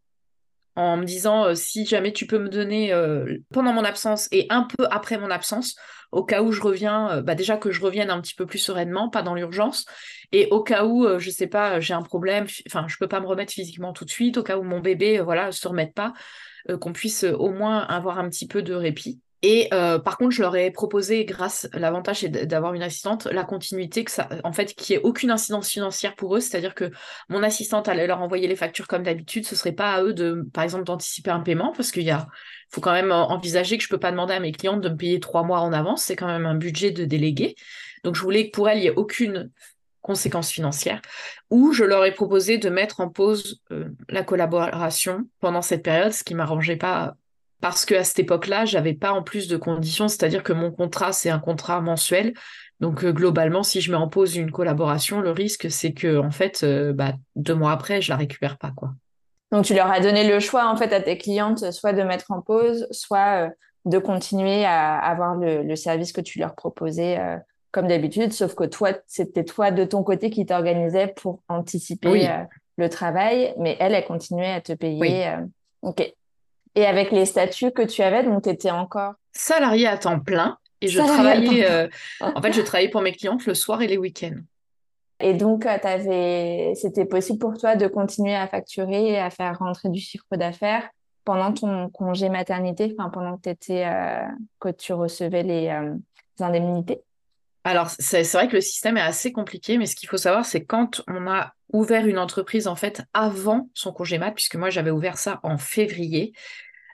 [0.78, 4.48] en me disant euh, si jamais tu peux me donner euh, pendant mon absence et
[4.50, 5.76] un peu après mon absence,
[6.14, 8.58] au cas où je reviens, euh, bah déjà que je revienne un petit peu plus
[8.58, 9.86] sereinement, pas dans l'urgence,
[10.32, 13.28] et au cas où, je sais pas, j'ai un problème, enfin je peux pas me
[13.28, 16.14] remettre physiquement tout de suite, au cas où mon bébé, voilà, se remette pas,
[16.80, 19.20] qu'on puisse au moins avoir un petit peu de répit.
[19.44, 24.04] Et euh, par contre, je leur ai proposé, grâce l'avantage d'avoir une assistante, la continuité,
[24.04, 26.92] que ça, en fait, qui ait aucune incidence financière pour eux, c'est-à-dire que
[27.28, 30.46] mon assistante allait leur envoyer les factures comme d'habitude, ce serait pas à eux de,
[30.54, 32.16] par exemple, d'anticiper un paiement, parce qu'il
[32.70, 35.20] faut quand même envisager que je peux pas demander à mes clientes de me payer
[35.20, 37.56] trois mois en avance, c'est quand même un budget de délégué.
[38.04, 39.50] Donc je voulais que pour elles, il y ait aucune
[40.02, 41.02] conséquence financière,
[41.50, 46.12] ou je leur ai proposé de mettre en pause euh, la collaboration pendant cette période,
[46.12, 47.16] ce qui m'arrangeait pas
[47.62, 51.30] parce qu'à cette époque-là, j'avais pas en plus de conditions, c'est-à-dire que mon contrat, c'est
[51.30, 52.34] un contrat mensuel.
[52.80, 56.32] Donc euh, globalement, si je mets en pause une collaboration, le risque, c'est que en
[56.32, 58.90] fait, euh, bah, deux mois après, je la récupère pas, quoi.
[59.52, 62.32] Donc tu leur as donné le choix en fait à tes clientes, soit de mettre
[62.32, 63.50] en pause, soit euh,
[63.86, 67.20] de continuer à avoir le, service que tu leur proposais
[67.72, 72.30] comme d'habitude, sauf que toi, c'était toi de ton côté qui t'organisais pour anticiper
[72.78, 75.36] le travail, mais elle, elle continuait à te payer.
[75.82, 76.14] ok.
[76.76, 80.58] Et avec les statuts que tu avais, donc tu étais encore salarié à temps plein
[80.82, 81.88] et je travaillais euh,
[82.22, 84.40] en fait je travaillais pour mes clientes le soir et les week-ends.
[85.20, 89.90] Et donc euh, c'était possible pour toi de continuer à facturer et à faire rentrer
[89.90, 90.90] du chiffre d'affaires
[91.24, 94.26] pendant ton congé maternité, enfin pendant que étais, euh,
[94.60, 95.72] que tu recevais les
[96.40, 97.04] indemnités?
[97.64, 100.66] Alors, c'est vrai que le système est assez compliqué, mais ce qu'il faut savoir, c'est
[100.66, 104.90] quand on a ouvert une entreprise, en fait, avant son congé mat, puisque moi, j'avais
[104.90, 106.34] ouvert ça en février,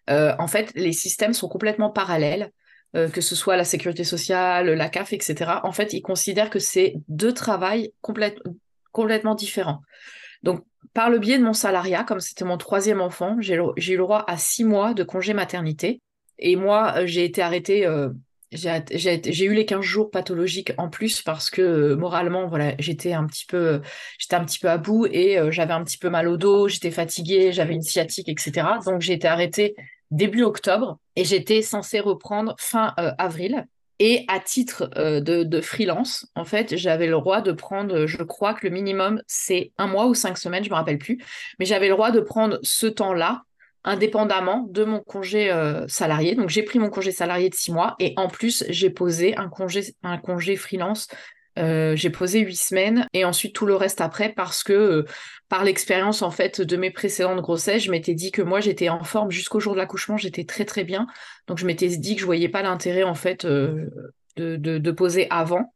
[0.09, 2.51] euh, en fait, les systèmes sont complètement parallèles,
[2.95, 5.51] euh, que ce soit la sécurité sociale, la CAF, etc.
[5.63, 9.81] En fait, ils considèrent que c'est deux travails complètement différents.
[10.43, 13.97] Donc, par le biais de mon salariat, comme c'était mon troisième enfant, j'ai eu le
[13.97, 16.01] droit à six mois de congé maternité.
[16.39, 17.87] Et moi, euh, j'ai été arrêtée
[18.51, 23.25] j'ai eu les 15 jours pathologiques en plus parce que euh, moralement voilà j'étais un
[23.25, 23.81] petit peu
[24.31, 26.91] un petit peu à bout et euh, j'avais un petit peu mal au dos j'étais
[26.91, 29.75] fatiguée j'avais une sciatique etc donc j'ai été arrêtée
[30.11, 33.65] début octobre et j'étais censée reprendre fin euh, avril.
[33.99, 38.53] Et à titre de, de, freelance, en fait, j'avais le droit de prendre, je crois
[38.53, 41.19] que le minimum, c'est un mois ou cinq semaines, je ne me rappelle plus,
[41.57, 43.41] mais j'avais le droit de prendre ce temps-là
[43.87, 45.51] indépendamment de mon congé
[45.87, 46.35] salarié.
[46.35, 49.49] Donc j'ai pris mon congé salarié de six mois et en plus j'ai posé un
[49.49, 51.07] congé, un congé freelance
[51.57, 55.05] euh, j'ai posé huit semaines et ensuite tout le reste après parce que euh,
[55.49, 59.03] par l'expérience en fait de mes précédentes grossesses, je m'étais dit que moi j'étais en
[59.03, 61.07] forme jusqu'au jour de l'accouchement, j'étais très très bien.
[61.47, 63.89] Donc je m'étais dit que je voyais pas l'intérêt en fait euh,
[64.35, 65.73] de, de, poser avant.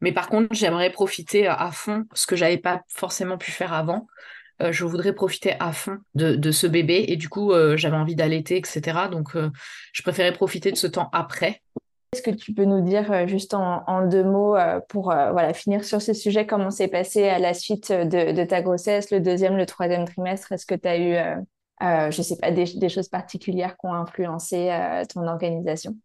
[0.00, 4.06] Mais par contre, j'aimerais profiter à fond, ce que j'avais pas forcément pu faire avant.
[4.60, 7.04] Je voudrais profiter à fond de, ce bébé.
[7.08, 9.08] Et du coup, j'avais envie d'allaiter, etc.
[9.10, 9.36] Donc,
[9.92, 11.62] je préférais profiter de ce temps après.
[12.12, 15.84] Est-ce que tu peux nous dire euh, juste en, deux mots euh, pour euh, finir
[15.84, 19.66] sur ce sujet, comment s'est passé à la suite de, ta grossesse, le deuxième, le
[19.66, 20.52] troisième trimestre?
[20.52, 21.38] Est-ce que tu as eu,
[21.80, 24.74] je ne sais pas, des, choses particulières qui ont influencé
[25.12, 25.96] ton organisation?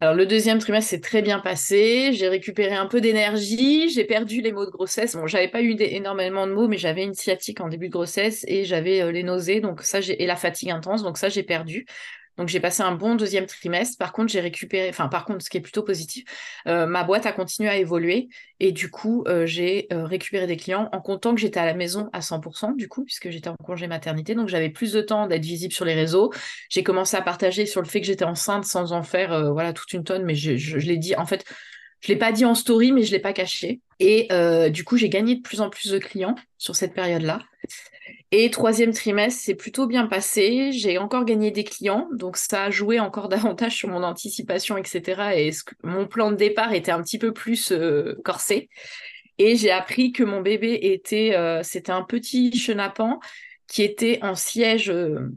[0.00, 4.42] Alors le deuxième trimestre s'est très bien passé, j'ai récupéré un peu d'énergie, j'ai perdu
[4.42, 5.16] les maux de grossesse.
[5.16, 8.44] Bon, j'avais pas eu énormément de maux, mais j'avais une sciatique en début de grossesse
[8.46, 11.86] et j'avais les nausées, donc ça et la fatigue intense, donc ça j'ai perdu.
[12.36, 13.96] Donc j'ai passé un bon deuxième trimestre.
[13.98, 16.24] Par contre, j'ai récupéré, enfin par contre, ce qui est plutôt positif,
[16.66, 18.28] euh, ma boîte a continué à évoluer
[18.60, 21.74] et du coup, euh, j'ai euh, récupéré des clients en comptant que j'étais à la
[21.74, 24.34] maison à 100% du coup, puisque j'étais en congé maternité.
[24.34, 26.32] Donc j'avais plus de temps d'être visible sur les réseaux.
[26.68, 29.92] J'ai commencé à partager sur le fait que j'étais enceinte sans en faire voilà toute
[29.92, 31.44] une tonne, mais je, je, l'ai dit en fait.
[32.00, 33.80] Je l'ai pas dit en story, mais je l'ai pas caché.
[33.98, 34.28] Et
[34.70, 37.40] du coup, j'ai gagné de plus en plus de clients sur cette période-là.
[38.32, 40.72] Et troisième trimestre, c'est plutôt bien passé.
[40.72, 45.32] J'ai encore gagné des clients, donc ça a joué encore davantage sur mon anticipation, etc.
[45.36, 45.50] Et
[45.84, 48.68] mon plan de départ était un petit peu plus euh, corsé.
[49.38, 53.20] Et j'ai appris que mon bébé était, euh, c'était un petit chenapan
[53.68, 55.32] qui était en siège euh,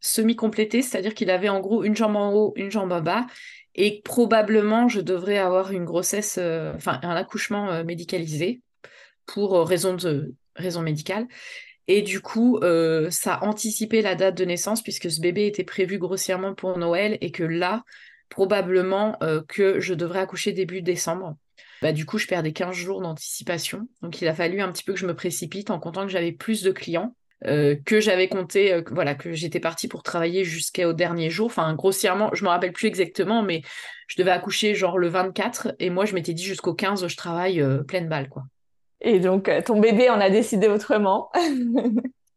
[0.00, 3.26] semi-complété, c'est-à-dire qu'il avait en gros une jambe en haut, une jambe en bas,
[3.74, 8.60] et probablement je devrais avoir une grossesse, enfin un accouchement médicalisé
[9.24, 11.26] pour raison de raison médicale.
[11.86, 15.64] Et du coup, euh, ça a anticipé la date de naissance puisque ce bébé était
[15.64, 17.84] prévu grossièrement pour Noël et que là,
[18.30, 21.36] probablement euh, que je devrais accoucher début décembre.
[21.82, 23.86] Bah, du coup, je perdais 15 jours d'anticipation.
[24.00, 26.32] Donc, il a fallu un petit peu que je me précipite en comptant que j'avais
[26.32, 27.14] plus de clients.
[27.46, 31.46] Euh, que j'avais compté, voilà, que j'étais partie pour travailler jusqu'au dernier jour.
[31.46, 33.60] Enfin, grossièrement, je me rappelle plus exactement, mais
[34.08, 37.62] je devais accoucher genre le 24 et moi, je m'étais dit jusqu'au 15, je travaille
[37.86, 38.44] pleine balle, quoi.
[39.04, 41.30] Et donc, euh, ton bébé en a décidé autrement.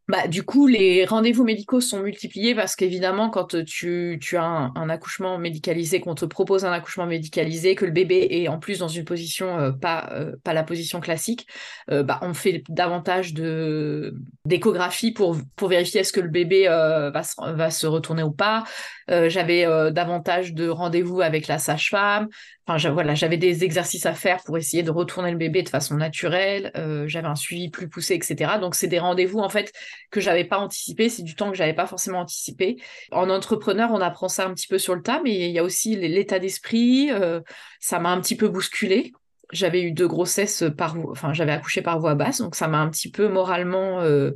[0.10, 4.88] Bah, du coup, les rendez-vous médicaux sont multipliés parce qu'évidemment, quand tu, tu as un,
[4.90, 8.88] accouchement médicalisé, qu'on te propose un accouchement médicalisé, que le bébé est en plus dans
[8.88, 11.46] une position euh, pas, euh, pas la position classique,
[11.90, 17.86] bah, on fait davantage d'échographie pour, pour vérifier est-ce que le bébé va, va se
[17.86, 18.64] retourner ou pas.
[19.10, 22.28] J'avais davantage de rendez-vous avec la sage-femme.
[22.70, 26.72] Enfin, j'avais des exercices à faire pour essayer de retourner le bébé de façon naturelle.
[26.76, 28.58] Euh, j'avais un suivi plus poussé, etc.
[28.60, 29.72] Donc, c'est des rendez-vous en fait
[30.12, 31.08] que j'avais pas anticipé.
[31.08, 32.76] C'est du temps que j'avais pas forcément anticipé.
[33.12, 35.64] En entrepreneur, on apprend ça un petit peu sur le tas, mais il y a
[35.64, 37.10] aussi l'état d'esprit.
[37.10, 37.40] Euh,
[37.80, 39.14] ça m'a un petit peu bousculé.
[39.54, 42.90] J'avais eu deux grossesses par, enfin, j'avais accouché par voie basse, donc ça m'a un
[42.90, 44.34] petit peu moralement euh,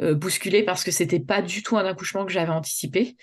[0.00, 3.16] bousculé parce que c'était pas du tout un accouchement que j'avais anticipé.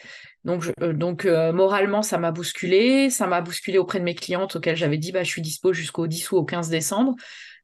[0.48, 3.10] Donc, euh, donc euh, moralement, ça m'a bousculé.
[3.10, 6.08] Ça m'a bousculé auprès de mes clientes auxquelles j'avais dit bah, je suis dispo jusqu'au
[6.08, 7.16] 10 ou au 15 décembre.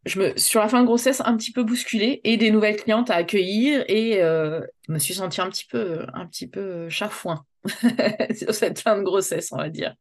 [0.06, 3.10] Je me, sur la fin de grossesse, un petit peu bousculée et des nouvelles clientes
[3.10, 7.46] à accueillir et euh, je me suis sentie un petit peu, un petit peu chafouin
[8.36, 9.96] sur cette fin de grossesse, on va dire.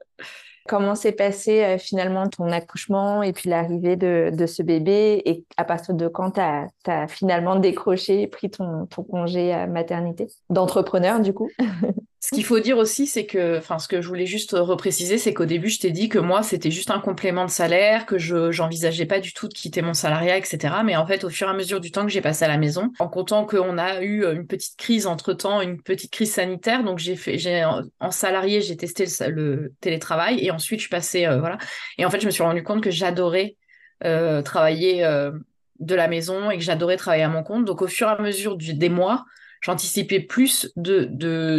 [0.67, 5.95] Comment s'est passé finalement ton accouchement et puis l'arrivée de, ce bébé et à partir
[5.95, 10.27] de quand tu as, finalement décroché pris ton, ton congé maternité?
[10.51, 11.51] D'entrepreneur du coup
[12.25, 15.35] Ce qu'il faut dire aussi, c'est que, enfin, ce que je voulais juste repréciser, c'est
[15.35, 18.53] qu'au début, je t'ai dit que moi, c'était juste un complément de salaire, que je
[18.53, 20.73] j'envisageais pas du tout de quitter mon salariat, etc.
[20.85, 22.59] Mais en fait, au fur et à mesure du temps que j'ai passé à la
[22.59, 26.85] maison, en comptant qu'on a eu une petite crise entre temps, une petite crise sanitaire,
[26.85, 27.65] donc j'ai
[27.99, 31.59] en salarié, j'ai testé le, télétravail et ensuite je suis euh, voilà.
[31.99, 33.57] Et en fait, je me suis rendu compte que j'adorais
[34.05, 35.33] euh, travailler euh,
[35.81, 37.65] de la maison et que j'adorais travailler à mon compte.
[37.65, 39.25] Donc au fur et à mesure des mois
[39.63, 41.09] j'anticipais plus de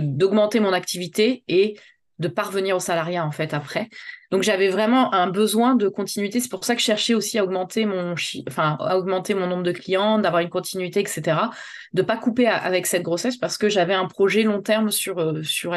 [0.01, 1.75] d'augmenter mon activité et
[2.19, 3.89] de parvenir au salariat en fait après.
[4.31, 6.39] Donc j'avais vraiment un besoin de continuité.
[6.39, 8.15] C'est pour ça que je cherchais aussi à augmenter mon
[8.47, 11.37] enfin à augmenter mon nombre de clients, d'avoir une continuité, etc.
[11.93, 15.43] De pas couper avec cette grossesse parce que j'avais un projet long terme sur euh,
[15.43, 15.75] sur.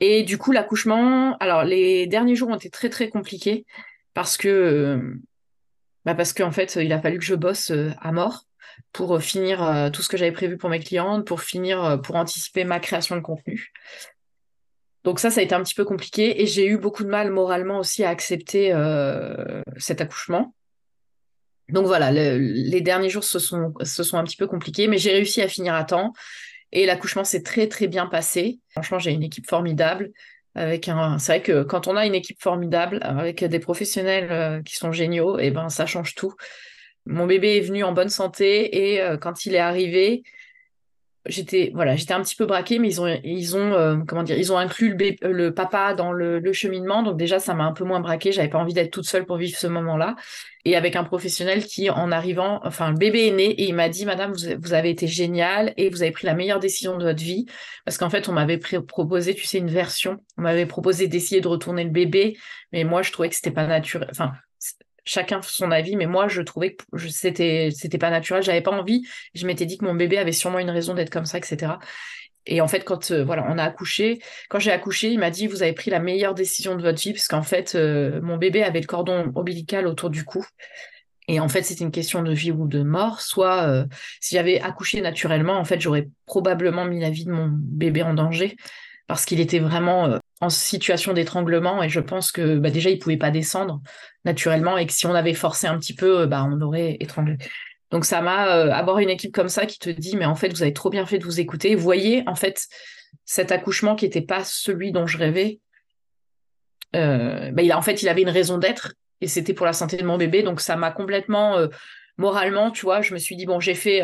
[0.00, 3.64] Et du coup l'accouchement, alors les derniers jours ont été très très compliqués
[4.14, 5.14] parce que euh,
[6.04, 8.44] bah qu'en fait il a fallu que je bosse euh, à mort
[8.92, 11.96] pour euh, finir euh, tout ce que j'avais prévu pour mes clientes, pour finir, euh,
[11.96, 13.72] pour anticiper ma création de contenu.
[15.02, 17.30] Donc ça, ça a été un petit peu compliqué et j'ai eu beaucoup de mal
[17.30, 18.72] moralement aussi à accepter
[19.76, 20.54] cet accouchement.
[21.68, 25.12] Donc voilà, les derniers jours se sont, se sont un petit peu compliqués, mais j'ai
[25.12, 26.14] réussi à finir à temps
[26.72, 28.60] et l'accouchement s'est très très bien passé.
[28.70, 30.10] Franchement, j'ai une équipe formidable.
[30.54, 34.74] Avec un, c'est vrai que quand on a une équipe formidable, avec des professionnels qui
[34.76, 36.34] sont géniaux, et eh ben ça change tout.
[37.06, 40.24] Mon bébé est venu en bonne santé et euh, quand il est arrivé,
[41.26, 44.38] j'étais voilà, j'étais un petit peu braquée, mais ils ont ils ont euh, comment dire,
[44.38, 47.84] ils ont inclus le, papa dans le, le, cheminement, donc déjà ça m'a un peu
[47.84, 48.32] moins braquée.
[48.32, 50.16] J'avais pas envie d'être toute seule pour vivre ce moment-là.
[50.64, 53.90] Et avec un professionnel qui, en arrivant, enfin le bébé est né et il m'a
[53.90, 57.04] dit, Madame, vous, vous, avez été géniale et vous avez pris la meilleure décision de
[57.04, 57.46] votre vie,
[57.84, 60.18] parce qu'en fait on m'avait proposé, tu sais, une version.
[60.38, 62.36] On m'avait proposé d'essayer de retourner le bébé,
[62.72, 64.08] mais moi je trouvais que c'était pas naturel.
[64.10, 64.32] Enfin
[65.04, 69.06] chacun son avis, mais moi je trouvais que c'était c'était pas naturel, j'avais pas envie.
[69.34, 71.74] Je m'étais dit que mon bébé avait sûrement une raison d'être comme ça, etc.
[72.46, 75.62] Et en fait, quand euh, on a accouché, quand j'ai accouché, il m'a dit vous
[75.62, 78.80] avez pris la meilleure décision de votre vie parce qu'en fait, euh, mon bébé avait
[78.80, 80.44] le cordon ombilical autour du cou.
[81.26, 83.22] Et en fait, c'était une question de vie ou de mort.
[83.22, 83.86] Soit, euh,
[84.20, 88.12] si j'avais accouché naturellement, en fait, j'aurais probablement mis la vie de mon bébé en
[88.12, 88.56] danger
[89.06, 93.16] parce qu'il était vraiment en situation d'étranglement et je pense que bah, déjà il pouvait
[93.16, 93.80] pas descendre
[94.24, 97.36] naturellement et que si on avait forcé un petit peu, bah, on aurait étranglé.
[97.90, 100.48] Donc ça m'a euh, avoir une équipe comme ça qui te dit mais en fait
[100.48, 101.74] vous avez trop bien fait de vous écouter.
[101.74, 102.66] Voyez en fait
[103.24, 105.60] cet accouchement qui n'était pas celui dont je rêvais.
[106.96, 109.72] Euh, bah, il a, en fait il avait une raison d'être et c'était pour la
[109.72, 111.68] santé de mon bébé donc ça m'a complètement euh,
[112.16, 114.00] moralement tu vois je me suis dit bon j'ai fait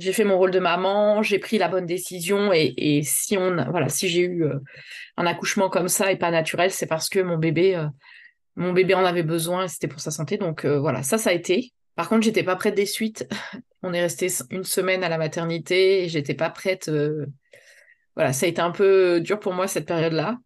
[0.00, 3.88] j'ai fait mon rôle de maman j'ai pris la bonne décision et, si on voilà
[3.88, 4.44] si j'ai eu
[5.16, 7.86] un accouchement comme ça et pas naturel, c'est parce que mon bébé, euh,
[8.56, 10.38] mon bébé en avait besoin c'était pour sa santé.
[10.38, 11.72] Donc euh, voilà, ça, ça a été.
[11.94, 13.28] Par contre, j'étais pas prête des suites.
[13.82, 16.88] On est resté une semaine à la maternité et j'étais pas prête.
[16.88, 17.26] Euh,
[18.14, 20.38] voilà, ça a été un peu dur pour moi cette période-là.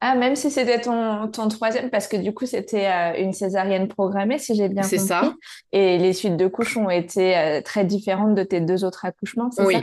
[0.00, 2.86] Ah, même si c'était ton, ton troisième, parce que du coup, c'était
[3.20, 4.98] une césarienne programmée, si j'ai bien compris.
[4.98, 5.34] C'est ça.
[5.72, 9.64] Et les suites de couches ont été très différentes de tes deux autres accouchements, c'est
[9.64, 9.74] oui.
[9.74, 9.80] ça?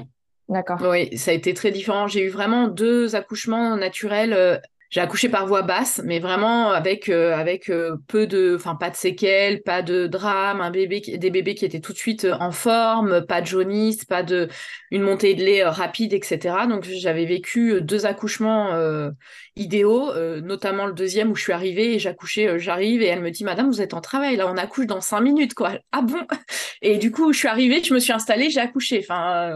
[0.49, 0.79] D'accord.
[0.81, 2.07] Oui, ça a été très différent.
[2.07, 4.33] J'ai eu vraiment deux accouchements naturels.
[4.33, 4.57] Euh,
[4.89, 8.89] j'ai accouché par voie basse, mais vraiment avec euh, avec euh, peu de, enfin pas
[8.89, 12.51] de séquelles, pas de drame, un bébé, des bébés qui étaient tout de suite en
[12.51, 14.47] forme, pas de jaunisse, pas de
[14.91, 16.67] une montée de lait rapide, etc.
[16.69, 18.77] Donc j'avais vécu deux accouchements
[19.55, 23.43] idéaux, notamment le deuxième où je suis arrivée et j'accouchais, j'arrive et elle me dit
[23.43, 25.73] Madame, vous êtes en travail là, on accouche dans cinq minutes quoi.
[25.91, 26.25] Ah bon?
[26.81, 28.99] Et du coup je suis arrivée, je me suis installée, j'ai accouché.
[29.03, 29.53] Enfin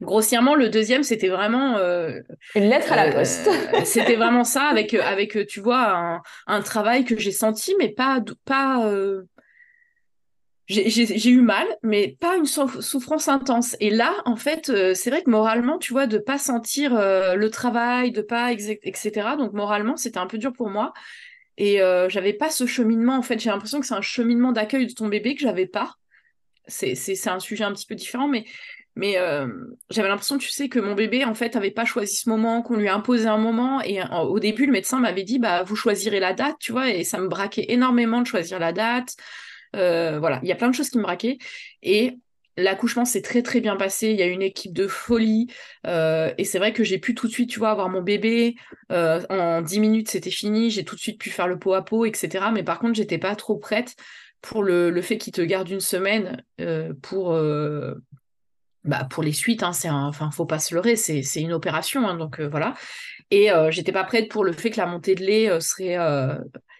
[0.00, 2.20] grossièrement, le deuxième, c'était vraiment euh,
[2.54, 3.48] une lettre à la euh, poste.
[3.84, 8.86] c'était vraiment ça, avec avec tu vois un, travail que j'ai senti, mais pas pas.
[8.86, 9.22] Euh,
[10.66, 13.76] j'ai eu mal, mais pas une souffrance intense.
[13.80, 18.12] Et là, en fait, c'est vrai que moralement, tu vois, de pas sentir le travail,
[18.12, 19.30] de pas etc.
[19.36, 20.92] Donc moralement, c'était un peu dur pour moi.
[21.58, 23.16] Et j'avais pas ce cheminement.
[23.16, 25.96] En fait, j'ai l'impression que c'est un cheminement d'accueil de ton bébé que j'avais pas.
[26.68, 28.44] C'est un sujet un petit peu différent, mais
[29.00, 29.48] mais euh,
[29.88, 32.76] j'avais l'impression, tu sais, que mon bébé, en fait, avait pas choisi ce moment, qu'on
[32.76, 33.80] lui a un moment.
[33.80, 37.02] Et au début, le médecin m'avait dit, bah, vous choisirez la date, tu vois, et
[37.02, 39.16] ça me braquait énormément de choisir la date.
[39.74, 41.38] Euh, voilà, il y a plein de choses qui me braquaient.
[41.82, 42.18] Et
[42.58, 44.10] l'accouchement s'est très, très bien passé.
[44.10, 45.46] Il y a une équipe de folie.
[45.86, 48.56] Euh, et c'est vrai que j'ai pu tout de suite, tu vois, avoir mon bébé.
[48.90, 50.68] en 10 minutes, c'était fini.
[50.68, 52.48] J'ai tout de suite pu faire le pot à pot, etc.
[52.52, 53.96] Mais par contre, j'étais pas trop prête
[54.42, 56.44] pour le, le fait qu'il te garde une semaine
[57.00, 57.34] pour
[58.84, 62.16] bah, pour les suites, hein, c'est enfin, faut pas se leurrer, c'est, une opération, hein,
[62.16, 62.74] donc euh, voilà.
[63.30, 65.96] Et euh, j'étais pas prête pour le fait que la montée de lait euh, serait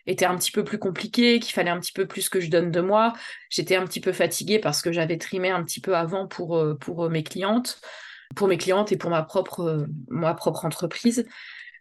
[0.06, 2.70] était un petit peu plus compliquée, qu'il fallait un petit peu plus que je donne
[2.70, 3.12] de moi.
[3.50, 7.08] J'étais un petit peu fatiguée parce que j'avais trimé un petit peu avant pour pour
[7.10, 7.80] mes clientes,
[8.34, 11.26] pour mes clientes et pour ma propre ma propre entreprise.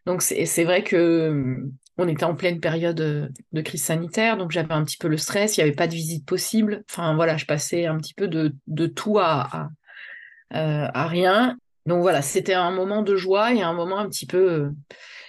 [0.05, 1.57] Donc c'est, vrai que
[1.97, 5.57] on était en pleine période de crise sanitaire, donc j'avais un petit peu le stress,
[5.57, 6.83] il n'y avait pas de visite possible.
[6.89, 9.65] Enfin voilà, je passais un petit peu de, de tout à euh,
[10.51, 11.57] à rien.
[11.85, 14.51] Donc voilà, c'était un moment de joie et un moment un petit peu.
[14.51, 14.69] Euh,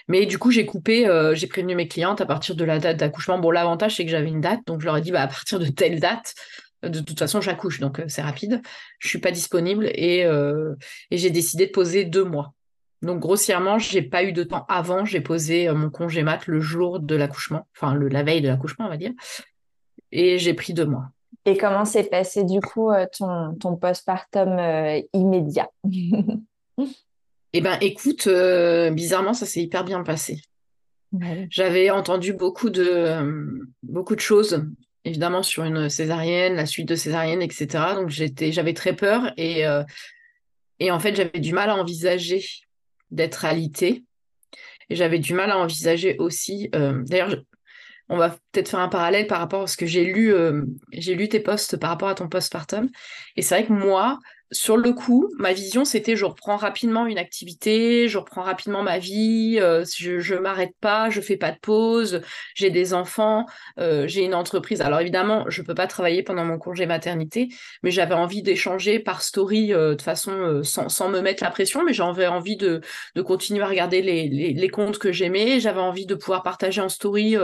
[0.07, 2.97] mais du coup, j'ai coupé, euh, j'ai prévenu mes clientes à partir de la date
[2.97, 3.39] d'accouchement.
[3.39, 5.57] Bon, l'avantage, c'est que j'avais une date, donc je leur ai dit bah, à partir
[5.57, 6.35] de telle date,
[6.83, 8.61] de toute façon, j'accouche, donc c'est rapide.
[8.99, 10.21] Je suis pas disponible et,
[11.11, 12.53] et j'ai décidé de poser deux mois.
[13.03, 15.05] Donc grossièrement, j'ai pas eu de temps avant.
[15.05, 18.85] J'ai posé mon congé mat le jour de l'accouchement, enfin le, la veille de l'accouchement,
[18.85, 19.11] on va dire,
[20.11, 21.11] et j'ai pris deux mois.
[21.45, 25.69] Et comment s'est passé du coup euh, ton, ton postpartum euh, immédiat?
[27.53, 30.41] Eh ben, écoute, euh, bizarrement, ça s'est hyper bien passé.
[31.49, 34.65] J'avais entendu beaucoup de, beaucoup de choses,
[35.03, 37.67] évidemment, sur une césarienne, la suite de césarienne, etc.
[37.95, 39.65] Donc, j'étais, j'avais très peur et,
[40.79, 42.41] et en fait, j'avais du mal à envisager
[43.11, 44.05] d'être alitée.
[44.89, 46.69] Et j'avais du mal à envisager aussi.
[46.71, 47.35] D'ailleurs,
[48.11, 50.33] on va peut-être faire un parallèle par rapport à ce que j'ai lu.
[50.91, 52.89] j'ai lu tes posts par rapport à ton postpartum.
[53.37, 54.19] Et c'est vrai que moi,
[54.51, 58.99] sur le coup, ma vision, c'était je reprends rapidement une activité, je reprends rapidement ma
[58.99, 62.21] vie, euh, je, je m'arrête pas, je fais pas de pause,
[62.53, 63.45] j'ai des enfants,
[63.79, 64.81] euh, j'ai une entreprise.
[64.81, 67.47] Alors évidemment, je peux pas travailler pendant mon congé maternité,
[67.81, 71.93] mais j'avais envie d'échanger par story euh, de façon sans, me mettre la pression, mais
[71.93, 72.81] j'avais envie de,
[73.23, 77.35] continuer à regarder les, les, comptes que j'aimais, j'avais envie de pouvoir partager en story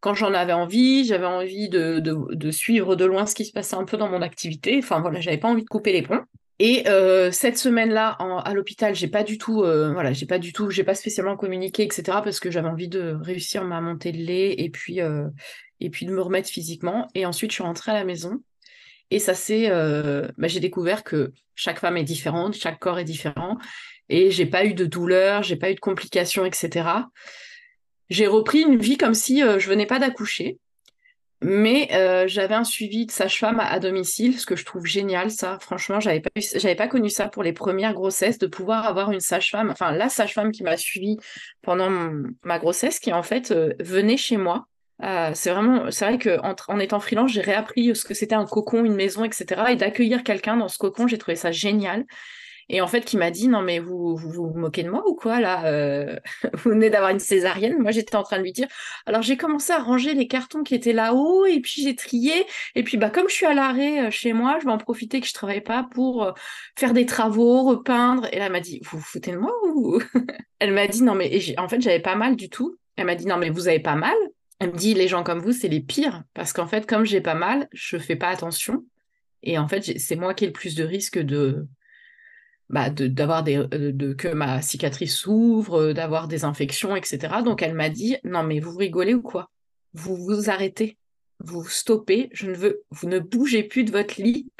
[0.00, 3.52] quand j'en avais envie, j'avais envie de, de, de suivre de loin ce qui se
[3.52, 4.78] passait un peu dans mon activité.
[4.78, 6.24] Enfin voilà, j'avais pas envie de couper les ponts.
[6.60, 10.52] Et euh, cette semaine-là, à l'hôpital, j'ai pas du tout, euh, voilà, j'ai pas du
[10.52, 12.02] tout, j'ai pas spécialement communiqué, etc.
[12.24, 15.28] Parce que j'avais envie de réussir ma montée de lait et puis euh,
[15.80, 17.08] et puis de me remettre physiquement.
[17.14, 18.42] Et ensuite, je suis rentrée à la maison
[19.10, 23.56] et ça c'est, bah, j'ai découvert que chaque femme est différente, chaque corps est différent
[24.08, 26.88] et j'ai pas eu de douleur, j'ai pas eu de complications, etc.
[28.10, 30.58] J'ai repris une vie comme si je venais pas d'accoucher.
[31.40, 35.58] Mais euh, j'avais un suivi de sage-femme à, domicile, ce que je trouve génial, ça.
[35.60, 39.20] Franchement, j'avais pas, j'avais pas connu ça pour les premières grossesses, de pouvoir avoir une
[39.20, 41.16] sage-femme, enfin la sage-femme qui m'a suivi
[41.62, 41.90] pendant
[42.42, 44.66] ma grossesse, qui en fait euh, venait chez moi.
[45.04, 48.44] Euh, c'est vraiment, c'est vrai que en, étant freelance, j'ai réappris ce que c'était un
[48.44, 49.62] cocon, une maison, etc.
[49.70, 52.04] Et d'accueillir quelqu'un dans ce cocon, j'ai trouvé ça génial.
[52.70, 55.40] Et en fait, qui m'a dit non mais vous, vous moquez de moi ou quoi
[55.40, 56.16] là euh,
[56.54, 57.78] Vous venez d'avoir une césarienne?
[57.78, 58.68] Moi, j'étais en train de lui dire.
[59.06, 62.46] Alors j'ai commencé à ranger les cartons qui étaient là-haut et puis j'ai trié.
[62.74, 65.20] Et puis bah comme je suis à l'arrêt euh, chez moi, je vais en profiter
[65.20, 66.32] que je travaille pas pour euh,
[66.76, 68.28] faire des travaux, repeindre.
[68.32, 70.00] Et là, elle m'a dit vous vous foutez de moi ou
[70.58, 72.76] Elle m'a dit non mais en fait j'avais pas mal du tout.
[72.96, 74.16] Elle m'a dit non mais vous avez pas mal.
[74.58, 77.20] Elle me dit les gens comme vous c'est les pires parce qu'en fait comme j'ai
[77.20, 78.84] pas mal, je fais pas attention.
[79.42, 81.68] Et en fait, c'est moi qui ai le plus de risque de,
[82.70, 87.36] bah, d'avoir euh, de, que ma cicatrice s'ouvre, euh, d'avoir des infections, etc.
[87.42, 89.50] Donc elle m'a dit non mais vous rigolez ou quoi?
[89.94, 90.98] Vous vous arrêtez,
[91.40, 94.52] vous stoppez, je ne veux, vous ne bougez plus de votre lit,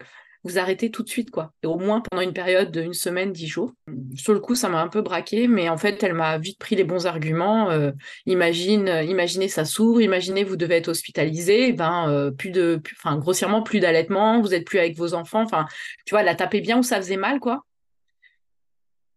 [0.42, 1.52] vous arrêtez tout de suite quoi.
[1.62, 3.72] Et au moins pendant une période d'une semaine, dix jours.
[4.16, 6.76] Sur le coup ça m'a un peu braqué, mais en fait elle m'a vite pris
[6.76, 7.70] les bons arguments.
[7.70, 7.90] Euh,
[8.24, 13.80] imagine, imaginez ça s'ouvre, imaginez vous devez être hospitalisé, ben plus de, enfin grossièrement plus
[13.80, 15.66] d'allaitement, vous êtes plus avec vos enfants, enfin
[16.06, 17.64] tu vois elle a tapé bien où ça faisait mal quoi.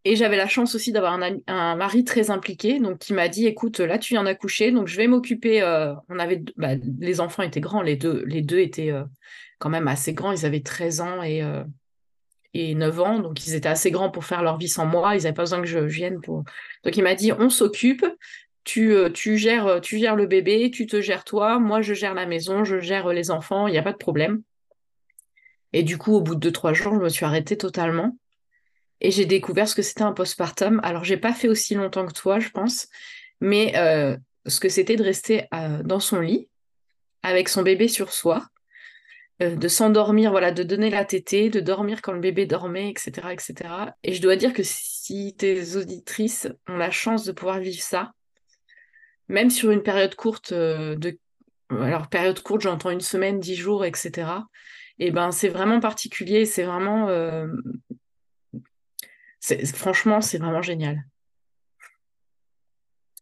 [0.04, 3.80] Et j'avais la chance aussi d'avoir un, mari très impliqué, donc qui m'a dit, écoute,
[3.80, 5.62] là tu viens d'accoucher, donc je vais m'occuper.
[5.62, 9.04] Euh, on avait, bah, les enfants étaient grands, les deux, deux étaient euh,
[9.60, 10.32] quand même assez grands.
[10.32, 11.64] Ils avaient 13 ans et euh,
[12.54, 15.16] et 9 ans, donc ils étaient assez grands pour faire leur vie sans moi.
[15.16, 16.44] Ils n'avaient pas besoin que je vienne pour.
[16.84, 18.06] Donc il m'a dit, on s'occupe.
[18.64, 18.94] Tu,
[19.38, 22.80] gères, tu gères le bébé, tu te gères toi, moi je gère la maison, je
[22.80, 24.44] gère les enfants, il n'y a pas de problème.
[25.74, 28.16] Et du coup, au bout de 2-3 jours, je me suis arrêtée totalement
[29.02, 30.80] et j'ai découvert ce que c'était un postpartum.
[30.84, 32.88] Alors, j'ai pas fait aussi longtemps que toi, je pense,
[33.42, 36.48] mais euh, ce que c'était de rester euh, dans son lit
[37.24, 38.46] avec son bébé sur soi,
[39.42, 43.30] euh, de s'endormir, voilà, de donner la tétée, de dormir quand le bébé dormait, etc.,
[43.32, 43.54] etc.
[44.04, 48.12] Et je dois dire que si tes auditrices ont la chance de pouvoir vivre ça,
[49.28, 51.18] même sur une période courte de
[51.70, 54.28] alors période courte, j'entends une semaine, dix jours, etc.
[55.00, 57.08] Et eh ben c'est vraiment particulier, c'est vraiment
[59.74, 61.04] franchement, c'est vraiment génial.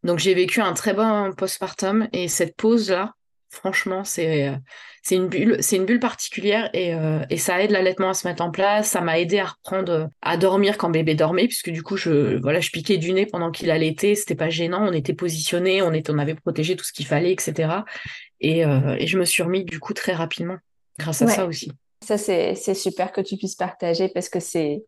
[0.04, 3.14] Donc j'ai vécu un très bon postpartum et cette pause-là,
[3.50, 4.56] franchement, c'est euh,
[5.04, 8.28] c'est une bulle, c'est une bulle particulière et, euh, et ça aide l'allaitement à se
[8.28, 8.90] mettre en place.
[8.90, 12.60] Ça m'a aidé à reprendre, à dormir quand bébé dormait, puisque du coup je voilà,
[12.60, 16.12] je piquais du nez pendant qu'il allaitait, c'était pas gênant, on était positionné, on était,
[16.12, 17.70] on avait protégé tout ce qu'il fallait, etc.
[18.40, 20.58] Et, euh, et je me suis remis du coup très rapidement
[20.98, 21.72] grâce à ça aussi.
[22.06, 24.84] Ça c'est super que tu puisses partager parce que c'est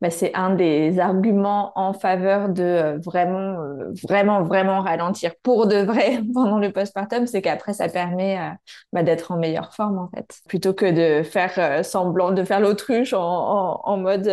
[0.00, 5.66] bah, c'est un des arguments en faveur de euh, vraiment, euh, vraiment, vraiment ralentir pour
[5.66, 8.50] de vrai pendant le postpartum, c'est qu'après, ça permet euh,
[8.92, 10.40] bah, d'être en meilleure forme, en fait.
[10.48, 14.30] Plutôt que de faire semblant, de faire l'autruche en, en, mode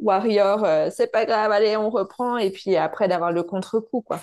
[0.00, 4.20] warrior, c'est pas grave, allez, on reprend, et puis après d'avoir le contre-coup, quoi.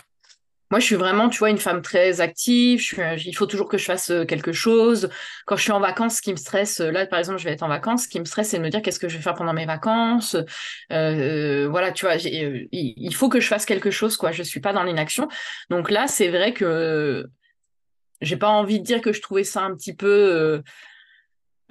[0.72, 2.80] Moi, je suis vraiment, tu vois, une femme très active.
[2.80, 5.10] Je suis, il faut toujours que je fasse euh, quelque chose.
[5.46, 7.52] Quand je suis en vacances, ce qui me stresse, euh, là, par exemple, je vais
[7.52, 9.24] être en vacances, ce qui me stresse, c'est de me dire qu'est-ce que je vais
[9.24, 10.38] faire pendant mes vacances.
[10.94, 14.32] Euh, voilà, tu vois, il faut que je fasse quelque chose, quoi.
[14.32, 15.28] Je suis pas dans l'inaction.
[15.70, 17.28] Donc là, c'est vrai que
[18.22, 20.64] j'ai pas envie de dire que je trouvais ça un petit peu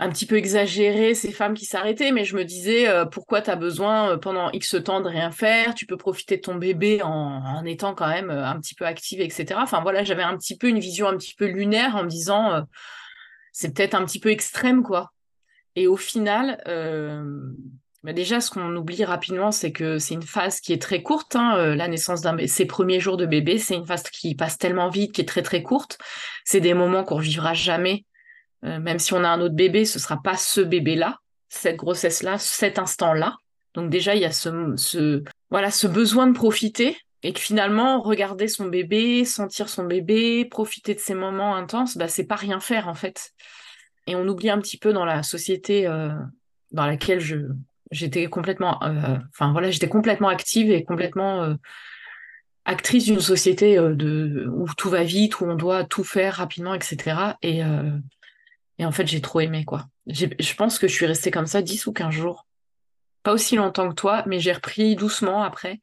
[0.01, 3.51] un petit peu exagéré ces femmes qui s'arrêtaient, mais je me disais euh, pourquoi tu
[3.51, 7.03] as besoin euh, pendant X temps de rien faire, tu peux profiter de ton bébé
[7.03, 9.61] en, étant quand même euh, un petit peu active, etc.
[9.63, 12.65] Enfin voilà, j'avais un petit peu une vision un petit peu lunaire en me disant
[13.53, 15.13] c'est peut-être un petit peu extrême quoi.
[15.77, 16.63] Et au final,
[18.03, 21.37] bah, déjà, ce qu'on oublie rapidement, c'est que c'est une phase qui est très courte.
[21.37, 24.89] Hein, la naissance d'un ses premiers jours de bébé, c'est une phase qui passe tellement
[24.89, 25.99] vite, qui est très très courte.
[26.45, 28.05] C'est des moments qu'on revivra jamais.
[28.65, 32.39] Euh, même si on a un autre bébé, ce sera pas ce bébé-là, cette grossesse-là,
[32.39, 33.37] cet instant-là.
[33.75, 38.49] Donc déjà, il y a ce, voilà, ce besoin de profiter et que finalement, regarder
[38.49, 42.89] son bébé, sentir son bébé, profiter de ces moments intenses, bah, c'est pas rien faire
[42.89, 43.33] en fait.
[44.07, 46.11] Et on oublie un petit peu dans la société euh,
[46.73, 47.37] dans laquelle je,
[47.93, 51.57] J'étais complètement, euh, voilà, j'étais complètement active et complètement
[52.65, 57.35] actrice d'une société où tout va vite, où on doit tout faire rapidement, etc.
[57.43, 57.63] Et,
[58.81, 59.87] et en fait, j'ai trop aimé quoi.
[60.07, 62.47] Je pense que je suis restée comme ça 10 ou 15 jours.
[63.23, 65.83] Pas aussi longtemps que toi, mais j'ai repris doucement après.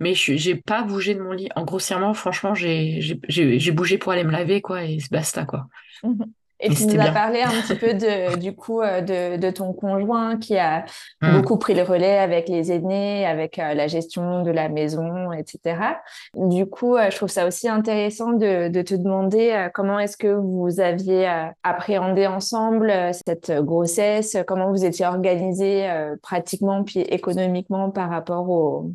[0.00, 1.48] Mais je j'ai pas bougé de mon lit.
[1.56, 5.66] En grossièrement, franchement, j'ai bougé pour aller me laver, quoi, et basta, quoi.
[6.02, 6.24] Mmh
[6.58, 9.74] et tu nous as parlé un petit peu de, du coup euh, de, de, ton
[9.74, 10.84] conjoint qui a
[11.20, 11.36] mmh.
[11.36, 15.98] beaucoup pris le relais avec les aînés, avec euh, la gestion de la maison, etc.
[16.34, 20.28] Du coup, euh, je trouve ça aussi intéressant de, de te demander comment est-ce que
[20.28, 21.28] vous aviez
[21.62, 22.92] appréhendé ensemble
[23.26, 25.88] cette grossesse, comment vous étiez organisé
[26.22, 28.90] pratiquement puis économiquement par rapport au,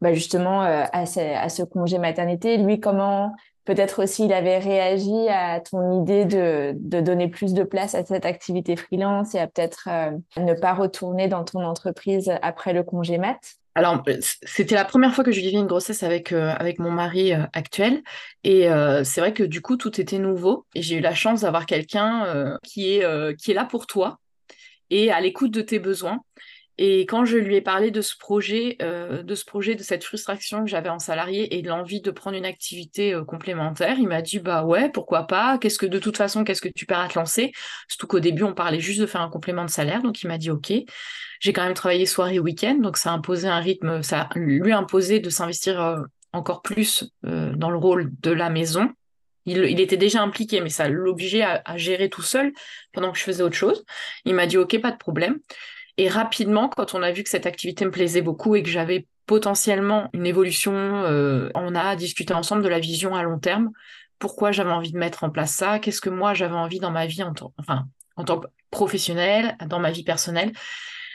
[0.00, 2.56] bah justement à ce, à ce congé maternité.
[2.56, 3.32] Lui, comment
[3.64, 8.26] Peut-être aussi il avait réagi à ton idée de, donner plus de place à cette
[8.26, 13.18] activité freelance et à peut-être euh, ne pas retourner dans ton entreprise après le congé
[13.18, 13.38] mat.
[13.74, 17.32] Alors, euh, c'était la première fois que je vivais une grossesse avec, euh, mon mari
[17.52, 18.02] actuel.
[18.44, 18.68] Et
[19.04, 20.66] c'est vrai que du coup, tout était nouveau.
[20.74, 24.18] Et j'ai eu la chance d'avoir quelqu'un qui est là pour toi
[24.92, 26.22] et à l'écoute de tes besoins.
[26.78, 30.04] Et quand je lui ai parlé de ce projet, euh, de ce projet, de cette
[30.04, 34.08] frustration que j'avais en salarié et de l'envie de prendre une activité euh, complémentaire, il
[34.08, 37.00] m'a dit bah ouais, pourquoi pas Qu'est-ce que de toute façon, qu'est-ce que tu perds
[37.00, 37.52] à te lancer?
[37.88, 40.38] Surtout qu'au début, on parlait juste de faire un complément de salaire, donc il m'a
[40.38, 40.72] dit ok.
[41.40, 44.80] J'ai quand même travaillé soirée et week-end, donc ça a un rythme, ça lui a
[44.80, 46.00] de s'investir euh,
[46.32, 48.90] encore plus dans le rôle de la maison.
[49.44, 52.52] Il, était déjà impliqué, mais ça l'obligeait à gérer tout seul
[52.92, 53.84] pendant que je faisais autre chose.
[54.24, 55.40] Il m'a dit ok, pas de problème.
[55.98, 59.06] Et rapidement, quand on a vu que cette activité me plaisait beaucoup et que j'avais
[59.26, 63.70] potentiellement une évolution, euh, on a discuté ensemble de la vision à long terme.
[64.18, 67.06] Pourquoi j'avais envie de mettre en place ça Qu'est-ce que moi j'avais envie dans ma
[67.06, 67.22] vie
[67.58, 67.86] enfin,
[68.16, 70.52] en tant que professionnelle, dans ma vie personnelle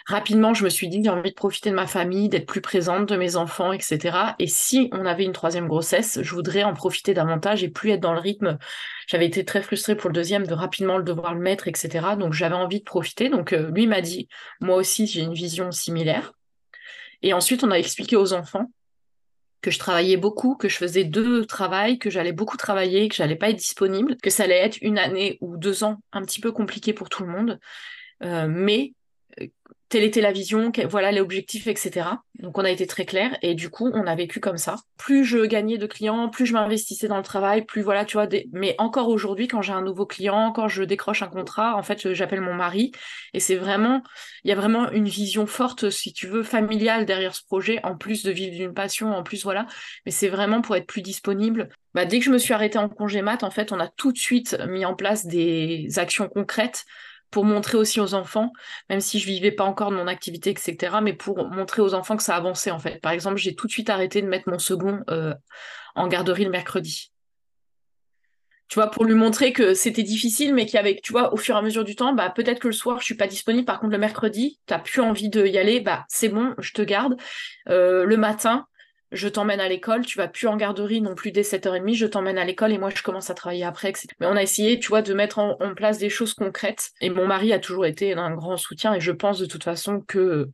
[0.08, 3.10] rapidement, je me suis dit, j'ai envie de profiter de ma famille, d'être plus présente,
[3.10, 4.18] de mes enfants, etc.
[4.40, 8.00] Et si on avait une troisième grossesse, je voudrais en profiter davantage et plus être
[8.00, 8.58] dans le rythme.
[9.08, 12.16] J'avais été très frustrée pour le deuxième de rapidement le devoir le mettre, etc.
[12.18, 13.28] Donc j'avais envie de profiter.
[13.28, 14.30] Donc euh, lui m'a dit,
[14.62, 16.32] moi aussi, j'ai une vision similaire.
[17.22, 18.72] Et ensuite, on a expliqué aux enfants
[19.62, 23.36] que je travaillais beaucoup, que je faisais deux travails, que j'allais beaucoup travailler, que j'allais
[23.36, 26.54] pas être disponible, que ça allait être une année ou deux ans un petit peu
[26.54, 27.60] compliqué pour tout le monde,
[28.24, 28.94] euh, mais
[29.90, 32.08] telle était la vision, voilà les objectifs, etc.
[32.40, 34.76] Donc on a été très clair et du coup on a vécu comme ça.
[34.98, 38.28] Plus je gagnais de clients, plus je m'investissais dans le travail, plus voilà, tu vois.
[38.52, 42.14] Mais encore aujourd'hui, quand j'ai un nouveau client, quand je décroche un contrat, en fait
[42.14, 42.92] j'appelle mon mari
[43.34, 44.04] et c'est vraiment,
[44.44, 47.96] il y a vraiment une vision forte, si tu veux, familiale derrière ce projet, en
[47.96, 49.68] plus de vivre d'une passion, en plus voilà.
[50.06, 51.70] Mais c'est vraiment pour être plus disponible.
[51.94, 54.12] Bah, dès que je me suis arrêtée en congé mat, en fait on a tout
[54.12, 56.84] de suite mis en place des actions concrètes
[57.32, 58.52] pour montrer aussi aux enfants,
[58.90, 62.18] même si je vivais pas encore de mon activité, etc., mais pour montrer aux enfants
[62.18, 63.00] que ça avançait en fait.
[63.02, 65.34] Par exemple, j'ai tout de suite arrêté de mettre mon second euh,
[65.96, 67.12] en garderie le mercredi.
[68.70, 71.58] Tu vois, pour lui montrer que c'était difficile, mais qu'avec, tu vois, au fur et
[71.58, 73.66] à mesure du temps, bah peut-être que le soir je suis pas disponible.
[73.66, 76.82] Par contre, le mercredi, tu n'as plus envie d'y aller, bah c'est bon, je te
[76.82, 77.16] garde.
[77.70, 78.68] Euh, le matin,
[79.12, 82.38] je t'emmène à l'école, tu vas plus en garderie non plus dès 7h30, je t'emmène
[82.38, 84.08] à l'école et moi je commence à travailler après, etc.
[84.20, 87.28] Mais on a essayé, tu vois, de mettre en, place des choses concrètes et mon
[87.28, 90.50] mari a toujours été un grand soutien et je pense de toute façon que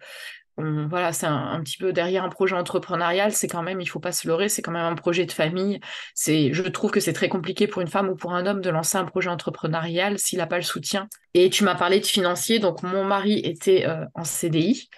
[0.58, 4.12] voilà, c'est un, petit peu derrière un projet entrepreneurial, c'est quand même, il faut pas
[4.12, 5.80] se leurrer, c'est quand même un projet de famille.
[6.14, 8.70] C'est, je trouve que c'est très compliqué pour une femme ou pour un homme de
[8.70, 11.08] lancer un projet entrepreneurial s'il n'a pas le soutien.
[11.34, 14.90] Et tu m'as parlé de financier, donc mon mari était euh, en CDI,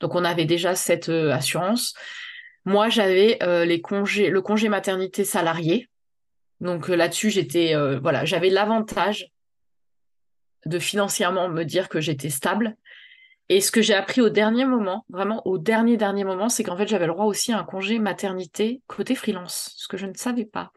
[0.00, 1.94] donc on avait déjà cette euh, assurance.
[2.64, 5.88] Moi, j'avais euh, le congé maternité salarié.
[6.60, 9.28] Donc euh, là-dessus, j'étais, euh, voilà, j'avais l'avantage
[10.64, 12.76] de financièrement me dire que j'étais stable.
[13.48, 16.76] Et ce que j'ai appris au dernier moment, vraiment au dernier dernier moment, c'est qu'en
[16.76, 20.14] fait, j'avais le droit aussi à un congé maternité côté freelance, ce que je ne
[20.14, 20.72] savais pas.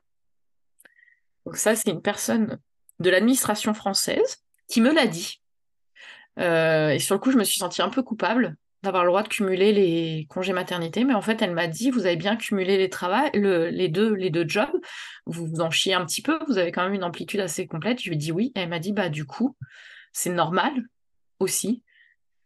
[1.45, 2.59] Donc ça, c'est une personne
[2.99, 5.39] de l'administration française qui me l'a dit.
[6.37, 9.27] et sur le coup, je me suis sentie un peu coupable d'avoir le droit de
[9.27, 13.71] cumuler les congés maternité, mais en fait, elle m'a dit, vous avez bien cumulé les,
[13.71, 14.71] les, deux, les deux jobs,
[15.25, 18.01] vous vous en chiez un petit peu, vous avez quand même une amplitude assez complète.
[18.01, 19.55] Je lui ai dit oui, et elle m'a dit, bah du coup,
[20.13, 20.71] c'est normal
[21.39, 21.83] aussi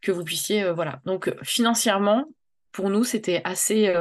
[0.01, 1.01] que vous puissiez, voilà.
[1.05, 2.25] Donc financièrement,
[2.71, 3.93] pour nous, c'était assez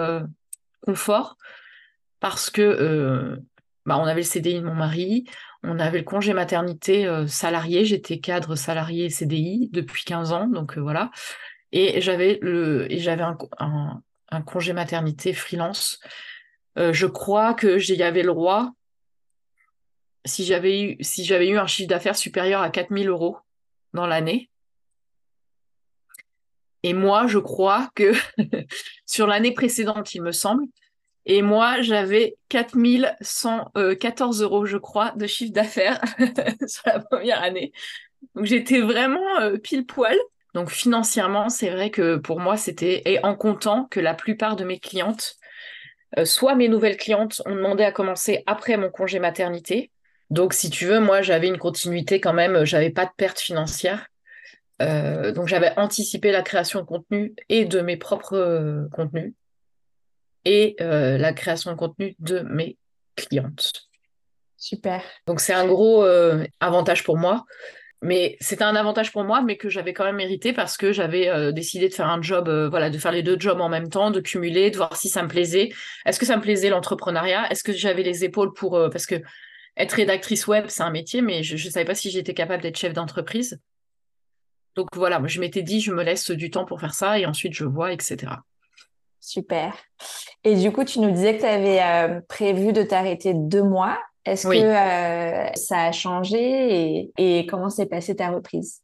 [0.80, 1.36] confort
[2.20, 3.38] parce que
[3.84, 5.24] bah, on avait le CDI de mon mari,
[5.62, 11.10] on avait le congé maternité salarié, j'étais cadre salarié CDI depuis 15 ans, donc voilà.
[11.72, 13.24] Et j'avais le j'avais
[13.58, 16.00] un, congé maternité freelance.
[16.76, 18.72] je crois que j'y avais le droit
[20.24, 23.38] si j'avais eu, si j'avais eu un chiffre d'affaires supérieur à 4000 euros
[23.94, 24.50] dans l'année.
[26.82, 28.12] Et moi, je crois que
[29.06, 30.64] sur l'année précédente, il me semble,
[31.30, 36.00] et moi, j'avais 4114 euros, je crois, de chiffre d'affaires
[36.66, 37.72] sur la première année.
[38.34, 40.16] Donc j'étais vraiment euh, pile poil.
[40.54, 44.64] Donc financièrement, c'est vrai que pour moi, c'était, et en comptant que la plupart de
[44.64, 45.36] mes clientes,
[46.18, 49.90] euh, soit mes nouvelles clientes ont demandé à commencer après mon congé maternité,
[50.30, 54.08] donc, si tu veux, moi, j'avais une continuité quand même, j'avais pas de perte financière.
[54.82, 59.32] Euh, donc, j'avais anticipé la création de contenu et de mes propres euh, contenus
[60.44, 62.76] et euh, la création de contenu de mes
[63.16, 63.88] clientes.
[64.56, 65.02] Super.
[65.26, 66.04] Donc, c'est un gros
[66.60, 67.44] avantage pour moi.
[68.00, 71.52] Mais c'était un avantage pour moi, mais que j'avais quand même mérité parce que j'avais
[71.52, 74.20] décidé de faire un job, voilà, de faire les deux jobs en même temps, de
[74.20, 75.70] cumuler, de voir si ça me plaisait.
[76.06, 77.50] Est-ce que ça me plaisait l'entrepreneuriat?
[77.50, 79.16] Est-ce que j'avais les épaules pour parce que
[79.76, 82.78] être rédactrice web, c'est un métier, mais je ne savais pas si j'étais capable d'être
[82.78, 83.60] chef d'entreprise.
[84.74, 87.52] Donc voilà, je m'étais dit, je me laisse du temps pour faire ça et ensuite
[87.52, 88.32] je vois, etc.
[89.20, 89.76] Super.
[90.44, 93.98] Et du coup, tu nous disais que tu avais euh, prévu de t'arrêter deux mois.
[94.32, 98.82] Est-ce que euh, ça a changé et, et comment s'est passée ta reprise?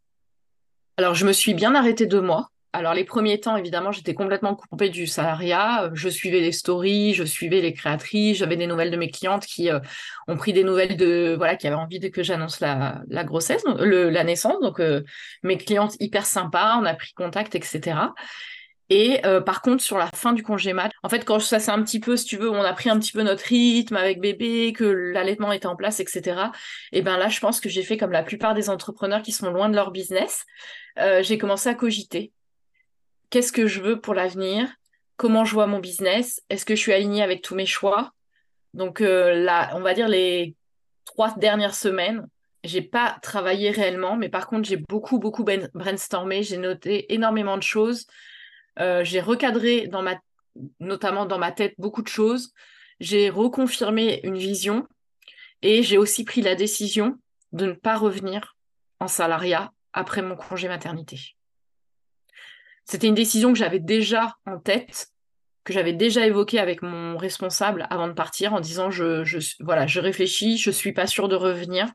[0.96, 2.50] Alors, je me suis bien arrêtée deux mois.
[2.74, 5.90] Alors les premiers temps, évidemment, j'étais complètement coupée du salariat.
[5.94, 9.70] Je suivais les stories, je suivais les créatrices, j'avais des nouvelles de mes clientes qui
[9.70, 9.78] euh,
[10.26, 14.24] ont pris des nouvelles de voilà, qui avaient envie de que j'annonce la, grossesse, la
[14.24, 14.60] naissance.
[14.60, 15.04] Donc euh,
[15.44, 17.96] mes clientes hyper sympas, on a pris contact, etc.
[18.90, 21.70] Et euh, par contre, sur la fin du congé mat, en fait, quand ça c'est
[21.70, 24.20] un petit peu, si tu veux, on a pris un petit peu notre rythme avec
[24.20, 26.50] bébé, que l'allaitement était en place, etc.
[26.92, 29.50] Et ben là, je pense que j'ai fait comme la plupart des entrepreneurs qui sont
[29.50, 30.44] loin de leur business.
[31.22, 32.32] j'ai commencé à cogiter
[33.34, 34.68] qu'est-ce que je veux pour l'avenir,
[35.16, 38.12] comment je vois mon business, est-ce que je suis alignée avec tous mes choix?
[38.74, 40.54] Donc euh, là, on va dire les
[41.04, 42.28] trois dernières semaines,
[42.62, 47.64] j'ai pas travaillé réellement, mais par contre j'ai beaucoup beaucoup brainstormé, j'ai noté énormément de
[47.64, 48.12] choses, euh,
[48.78, 50.18] j'ai recadré dans ma,
[50.80, 52.52] notamment dans ma tête beaucoup de choses,
[53.00, 54.86] j'ai reconfirmé une vision
[55.62, 57.18] et j'ai aussi pris la décision
[57.52, 58.56] de ne pas revenir
[59.00, 61.36] en salariat après mon congé maternité.
[62.84, 65.08] C'était une décision que j'avais déjà en tête,
[65.64, 69.86] que j'avais déjà évoquée avec mon responsable avant de partir en disant je, je voilà,
[69.86, 71.90] je réfléchis, je suis pas sûre de revenir,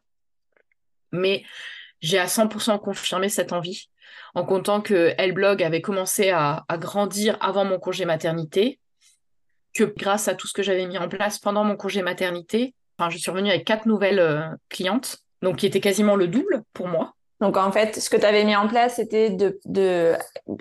[1.12, 1.44] mais
[2.02, 3.89] j'ai à 100% confirmé cette envie
[4.36, 8.80] en comptant que Blog avait commencé à, grandir avant mon congé maternité,
[9.74, 13.10] que grâce à tout ce que j'avais mis en place pendant mon congé maternité, enfin,
[13.10, 16.88] je suis revenue avec quatre nouvelles euh, clientes, donc qui étaient quasiment le double pour
[16.88, 17.14] moi.
[17.40, 20.14] Donc en fait, ce que tu avais mis en place, c'était de, de,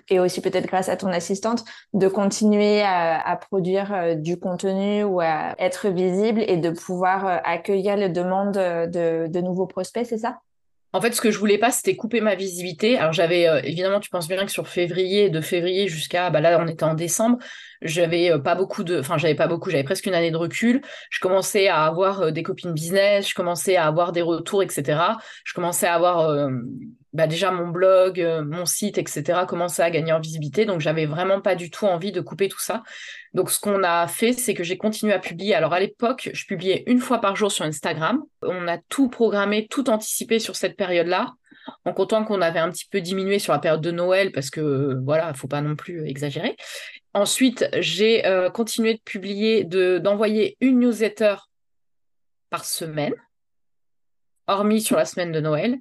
[0.09, 5.21] et aussi peut-être grâce à ton assistante, de continuer à, produire euh, du contenu ou
[5.21, 10.19] à être visible et de pouvoir euh, accueillir les demandes de, de nouveaux prospects, c'est
[10.19, 10.39] ça?
[10.93, 12.97] En fait, ce que je voulais pas, c'était couper ma visibilité.
[12.99, 16.59] Alors j'avais, euh, évidemment, tu penses bien que sur février, de février jusqu'à, bah là,
[16.61, 17.39] on était en décembre,
[17.83, 20.81] j'avais pas beaucoup de, enfin, j'avais pas beaucoup, j'avais presque une année de recul.
[21.11, 25.01] Je commençais à avoir des copines business, je commençais à avoir des retours, etc.
[25.45, 26.49] Je commençais à avoir
[27.13, 30.67] bah déjà mon blog, euh, mon site, etc., commençait à gagner en visibilité.
[30.67, 32.83] Donc, j'avais vraiment pas du tout envie de couper tout ça.
[33.33, 35.55] Donc, ce qu'on a fait, c'est que j'ai continué à publier.
[35.55, 38.23] Alors, à l'époque, je publiais une fois par jour sur Instagram.
[38.43, 41.33] On a tout programmé, tout anticipé sur cette période-là,
[41.85, 44.99] en comptant qu'on avait un petit peu diminué sur la période de Noël, parce que,
[45.03, 46.57] voilà, il faut pas non plus exagérer.
[47.15, 51.37] Ensuite, j'ai euh, continué de publier, d'envoyer une newsletter
[52.51, 53.15] par semaine,
[54.47, 55.79] hormis sur la semaine de Noël.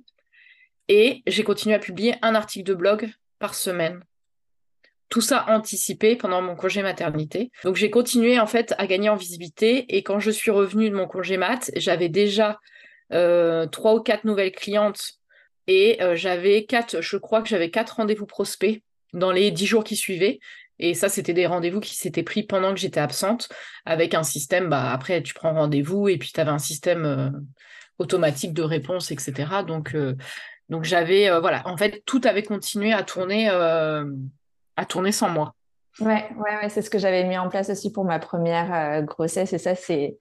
[0.88, 3.10] Et j'ai continué à publier un article de blog
[3.40, 4.02] par semaine.
[5.10, 7.52] Tout ça anticipé pendant mon congé maternité.
[7.64, 9.86] Donc j'ai continué en fait à gagner en visibilité.
[9.96, 12.60] Et quand je suis revenue de mon congé mat, j'avais déjà
[13.14, 15.14] euh, trois ou quatre nouvelles clientes
[15.68, 18.82] et euh, j'avais quatre, je crois que j'avais quatre rendez-vous prospects
[19.14, 20.40] dans les dix jours qui suivaient.
[20.80, 23.50] Et ça, c'était des rendez-vous qui s'étaient pris pendant que j'étais absente,
[23.86, 27.30] avec un système, bah, après, tu prends rendez-vous et puis tu avais un système euh,
[27.98, 29.34] automatique de réponse, etc.
[29.66, 29.96] Donc,
[30.70, 34.06] donc j'avais, euh, voilà, en fait, tout avait continué à tourner, euh,
[34.76, 35.56] à tourner sans moi.
[36.00, 39.02] Ouais, ouais, ouais c'est ce que j'avais mis en place aussi pour ma première euh,
[39.02, 39.52] grossesse.
[39.54, 40.18] Et ça, c'est,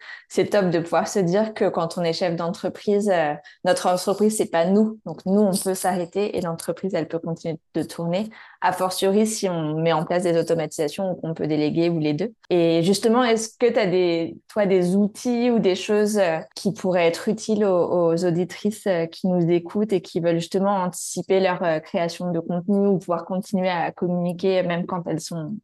[0.50, 4.50] top de pouvoir se dire que quand on est chef d'entreprise, euh, notre entreprise, c'est
[4.50, 4.98] pas nous.
[5.04, 8.30] Donc, nous, on peut s'arrêter et l'entreprise, elle peut continuer de tourner.
[8.62, 12.14] A fortiori, si on met en place des automatisations ou qu'on peut déléguer ou les
[12.14, 12.32] deux.
[12.48, 16.72] Et justement, est-ce que tu as des, toi, des outils ou des choses euh, qui
[16.72, 21.82] pourraient être utiles aux, aux auditrices qui nous écoutent et qui veulent justement anticiper leur
[21.82, 25.54] création de contenu ou pouvoir continuer à communiquer même quand elles sont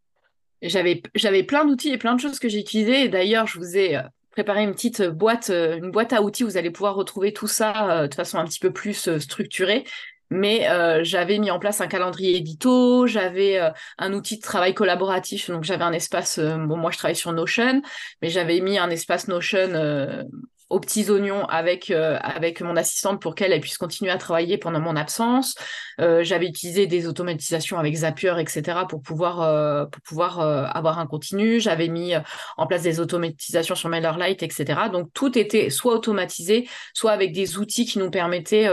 [0.63, 1.03] j'avais,
[1.43, 3.09] plein d'outils et plein de choses que j'ai utilisées.
[3.09, 6.43] D'ailleurs, je vous ai euh, préparé une petite boîte, euh, une boîte à outils.
[6.43, 9.85] Vous allez pouvoir retrouver tout ça euh, de façon un petit peu plus structurée.
[10.31, 10.67] Mais
[11.05, 13.61] j'avais mis en place un calendrier édito, j'avais
[13.99, 17.83] un outil de travail collaboratif, donc j'avais un espace, bon moi je travaille sur Notion,
[18.21, 20.25] mais j'avais mis un espace Notion
[20.71, 24.81] aux petits oignons avec, euh, avec mon assistante pour qu'elle puisse continuer à travailler pendant
[24.81, 25.55] mon absence.
[26.01, 28.81] Euh, j'avais utilisé des automatisations avec Zapier, etc.
[28.89, 31.61] pour pouvoir, euh, pour pouvoir avoir un continu.
[31.61, 32.15] J'avais mis
[32.57, 34.89] en place des automatisations sur MailerLite, etc.
[34.93, 38.69] Donc tout était soit automatisé, soit avec des outils qui nous permettaient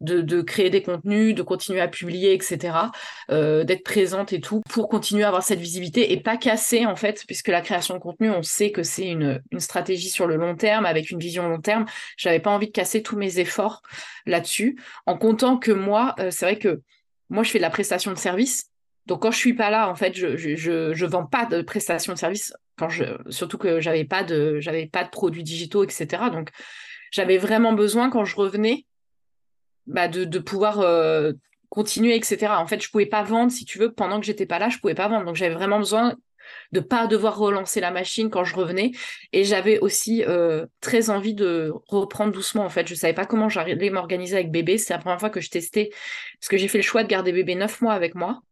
[0.00, 2.74] de, de, créer des contenus, de continuer à publier, etc.
[3.28, 7.24] d'être présente et tout pour continuer à avoir cette visibilité et pas casser en fait,
[7.26, 10.54] puisque la création de contenu, on sait que c'est une, une stratégie sur le long
[10.54, 11.86] terme avec une vision long terme.
[12.16, 13.82] J'avais pas envie de casser tous mes efforts
[14.26, 16.82] là-dessus, en comptant que moi, euh, c'est vrai que
[17.28, 18.70] moi, je fais de la prestation de service.
[19.06, 22.18] Donc quand je suis pas là, en fait, je je, vends pas de prestation de
[22.18, 22.52] service.
[22.76, 26.24] Quand je, surtout que j'avais pas de j'avais pas de produits digitaux, etc.
[26.32, 26.50] Donc
[27.10, 28.86] j'avais vraiment besoin quand je revenais
[29.86, 31.32] bah, de, pouvoir euh,
[31.70, 32.52] continuer, etc.
[32.58, 34.78] En fait, je pouvais pas vendre, si tu veux, pendant que j'étais pas là, je
[34.78, 35.24] pouvais pas vendre.
[35.24, 36.14] Donc j'avais vraiment besoin
[36.72, 38.92] de pas devoir relancer la machine quand je revenais.
[39.32, 42.64] Et j'avais aussi euh, très envie de reprendre doucement.
[42.64, 44.78] En fait, je savais pas comment j'allais m'organiser avec bébé.
[44.78, 45.90] C'est la première fois que je testais
[46.40, 48.42] parce que j'ai fait le choix de garder bébé neuf mois avec moi.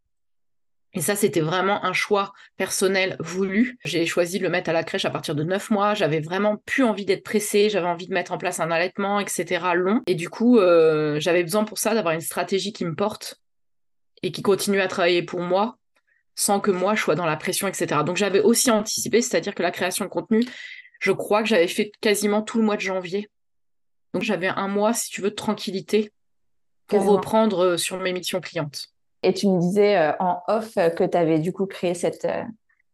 [0.95, 3.79] Et ça, c'était vraiment un choix personnel voulu.
[3.85, 5.95] J'ai choisi de le mettre à la crèche à partir de neuf mois.
[5.95, 7.69] J'avais vraiment plus envie d'être pressée.
[7.69, 9.65] J'avais envie de mettre en place un allaitement, etc.
[9.75, 10.03] long.
[10.07, 13.41] Et du coup, euh, j'avais besoin pour ça d'avoir une stratégie qui me porte
[14.23, 15.77] et qui continue à travailler pour moi
[16.39, 18.03] sans que moi je sois dans la pression, etc.
[18.07, 20.45] Donc j'avais aussi anticipé, c'est-à-dire que la création de contenu,
[21.01, 23.29] je crois que j'avais fait quasiment tout le mois de janvier.
[24.15, 26.13] Donc j'avais un mois, si tu veux, de tranquillité
[26.87, 28.87] pour reprendre euh, sur mes missions clientes.
[29.25, 32.29] Et tu me disais euh, en off euh, que tu avais du coup créé cette,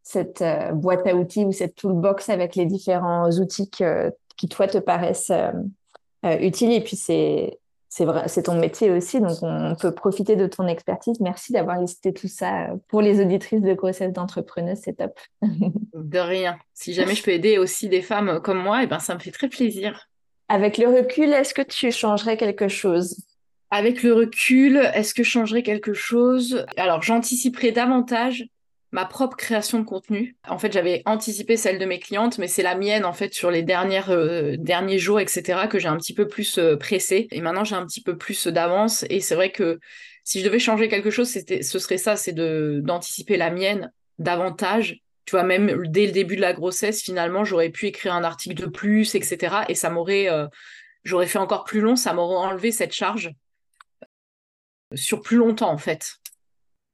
[0.02, 0.42] cette
[0.72, 5.32] boîte à outils ou cette toolbox avec les différents outils qui, toi, te paraissent
[6.22, 6.72] utiles.
[6.72, 7.58] Et puis, c'est
[7.96, 11.20] c'est vrai, c'est ton métier aussi, donc on peut profiter de ton expertise.
[11.20, 15.16] Merci d'avoir listé tout ça pour les auditrices de grossesse d'entrepreneurs, c'est top.
[15.42, 16.58] de rien.
[16.72, 19.20] Si jamais je peux aider aussi des femmes comme moi, et eh ben ça me
[19.20, 20.08] fait très plaisir.
[20.48, 23.24] Avec le recul, est-ce que tu changerais quelque chose?
[23.70, 26.66] Avec le recul, est-ce que je changerais quelque chose?
[26.76, 28.44] Alors j'anticiperais davantage
[28.94, 30.36] ma propre création de contenu.
[30.46, 33.50] En fait, j'avais anticipé celle de mes clientes, mais c'est la mienne en fait sur
[33.50, 35.66] les euh, derniers jours, etc.
[35.68, 37.26] que j'ai un petit peu plus euh, pressé.
[37.32, 39.04] Et maintenant, j'ai un petit peu plus d'avance.
[39.10, 39.80] Et c'est vrai que
[40.22, 43.90] si je devais changer quelque chose, ce serait ça, c'est d'anticiper la mienne
[44.20, 45.00] davantage.
[45.24, 48.62] Tu vois, même dès le début de la grossesse, finalement, j'aurais pu écrire un article
[48.62, 49.56] de plus, etc.
[49.68, 50.46] Et ça m'aurait, euh,
[51.02, 53.32] j'aurais fait encore plus long, ça m'aurait enlevé cette charge
[54.94, 56.20] sur plus longtemps en fait.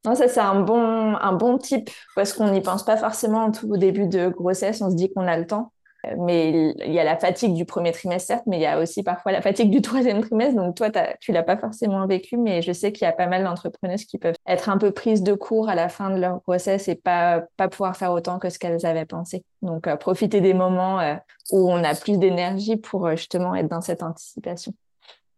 [0.04, 3.70] Non, ça, c'est un bon, un bon type parce qu'on n'y pense pas forcément tout
[3.70, 4.80] au début de grossesse.
[4.80, 5.72] On se dit qu'on a le temps.
[6.18, 9.02] Mais il y a la fatigue du premier trimestre, certes, mais il y a aussi
[9.02, 10.56] parfois la fatigue du troisième trimestre.
[10.56, 10.88] Donc, toi,
[11.20, 14.18] tu l'as pas forcément vécu, mais je sais qu'il y a pas mal d'entrepreneuses qui
[14.18, 17.42] peuvent être un peu prises de court à la fin de leur grossesse et pas,
[17.58, 19.44] pas pouvoir faire autant que ce qu'elles avaient pensé.
[19.60, 21.16] Donc, euh, profiter des moments euh,
[21.52, 24.72] où on a plus d'énergie pour euh, justement être dans cette anticipation.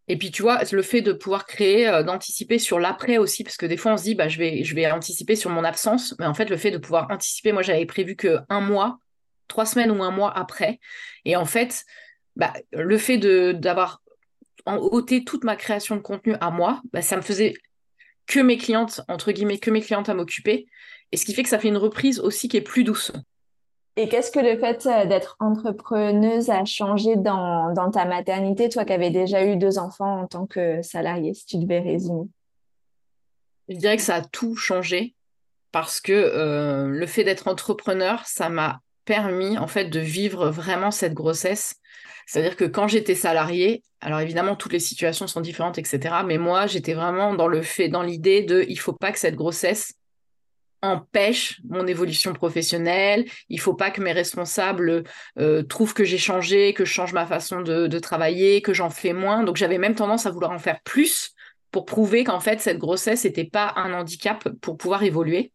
[0.09, 3.57] Et puis, tu vois, le fait de pouvoir créer, euh, d'anticiper sur l'après aussi, parce
[3.57, 6.15] que des fois, on se dit, bah, je vais, anticiper sur mon absence.
[6.19, 8.99] Mais en fait, le fait de pouvoir anticiper, moi, j'avais prévu que un mois,
[9.49, 10.81] trois semaines ou un mois après.
[11.25, 11.85] Et en fait,
[12.37, 14.03] bah, le fait d'avoir
[14.67, 17.55] ôté toute ma création de contenu à moi, bah, ça me faisait
[18.27, 20.67] que mes clientes, entre guillemets, que mes clientes à m'occuper.
[21.13, 23.13] Et ce qui fait que ça fait une reprise aussi qui est plus douce.
[23.97, 28.84] Et qu'est-ce que le fait euh, d'être entrepreneuse a changé dans, dans ta maternité, toi
[28.84, 32.26] qui avais déjà eu deux enfants en tant que salariée, si tu devais résumer?
[33.68, 35.14] Je dirais que ça a tout changé
[35.72, 40.90] parce que euh, le fait d'être entrepreneur, ça m'a permis en fait de vivre vraiment
[40.90, 41.74] cette grossesse.
[42.26, 46.16] C'est-à-dire que quand j'étais salariée, alors évidemment toutes les situations sont différentes, etc.
[46.24, 49.34] Mais moi, j'étais vraiment dans le fait, dans l'idée de, il faut pas que cette
[49.34, 49.95] grossesse
[50.83, 53.24] empêche mon évolution professionnelle.
[53.49, 55.05] Il faut pas que mes responsables
[55.39, 59.12] euh, trouvent que j'ai changé, que je change ma façon de, travailler, que j'en fais
[59.12, 59.45] moins.
[59.45, 61.35] Donc j'avais même tendance à vouloir en faire plus
[61.70, 65.53] pour prouver qu'en fait, cette grossesse n'était pas un handicap pour pouvoir évoluer.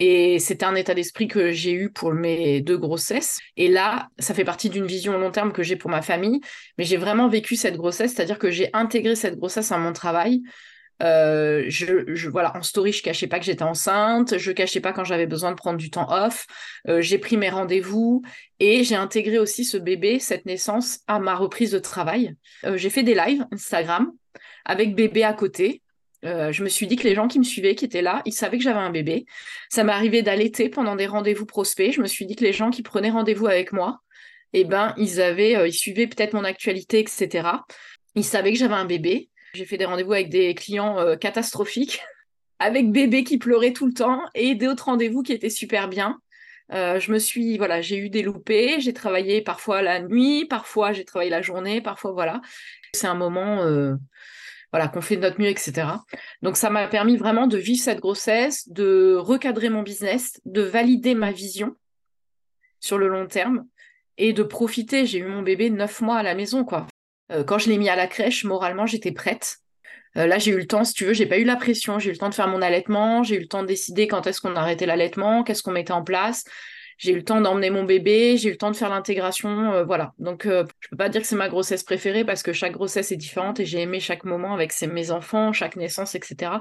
[0.00, 3.38] Et c'était un état d'esprit que j'ai eu pour mes deux grossesses.
[3.56, 6.40] Et là, ça fait partie d'une vision long terme que j'ai pour ma famille.
[6.78, 10.42] Mais j'ai vraiment vécu cette grossesse, c'est-à-dire que j'ai intégré cette grossesse à mon travail.
[11.02, 15.04] Euh, je, voilà, en story, je cachais pas que j'étais enceinte, je cachais pas quand
[15.04, 16.46] j'avais besoin de prendre du temps off.
[16.88, 18.22] Euh, j'ai pris mes rendez-vous
[18.60, 22.34] et j'ai intégré aussi ce bébé, cette naissance, à ma reprise de travail.
[22.64, 24.12] Euh, j'ai fait des lives Instagram
[24.64, 25.80] avec bébé à côté.
[26.26, 28.56] Je me suis dit que les gens qui me suivaient, qui étaient là, ils savaient
[28.56, 29.26] que j'avais un bébé.
[29.68, 31.92] Ça m'est arrivé d'allaiter pendant des rendez-vous prospects.
[31.92, 34.00] Je me suis dit que les gens qui prenaient rendez-vous avec moi,
[34.54, 37.48] eh ben, ils avaient, ils suivaient peut-être mon actualité, etc.
[38.14, 39.28] Ils savaient que j'avais un bébé.
[39.54, 42.02] J'ai fait des rendez-vous avec des clients euh, catastrophiques,
[42.58, 46.20] avec bébé qui pleurait tout le temps, et d'autres rendez-vous qui étaient super bien.
[46.70, 48.80] je me suis, voilà, j'ai eu des loupés.
[48.80, 52.40] J'ai travaillé parfois la nuit, parfois j'ai travaillé la journée, parfois voilà.
[52.92, 53.64] C'est un moment
[54.74, 55.86] voilà, qu'on fait de notre mieux, etc.
[56.42, 61.14] Donc ça m'a permis vraiment de vivre cette grossesse, de recadrer mon business, de valider
[61.14, 61.76] ma vision
[62.80, 63.68] sur le long terme
[64.18, 65.06] et de profiter.
[65.06, 66.88] J'ai eu mon bébé neuf mois à la maison, quoi.
[67.30, 69.58] Euh, quand je l'ai mis à la crèche, moralement, j'étais prête.
[70.16, 72.10] Euh, là, j'ai eu le temps, si tu veux, j'ai pas eu la pression, j'ai
[72.10, 74.40] eu le temps de faire mon allaitement, j'ai eu le temps de décider quand est-ce
[74.40, 76.44] qu'on arrêtait l'allaitement, qu'est-ce qu'on mettait en place
[76.96, 79.84] j'ai eu le temps d'emmener mon bébé, j'ai eu le temps de faire l'intégration, euh,
[79.84, 80.14] voilà.
[80.20, 83.10] Donc, euh, je peux pas dire que c'est ma grossesse préférée parce que chaque grossesse
[83.10, 86.52] est différente et j'ai aimé chaque moment avec mes enfants, chaque naissance, etc.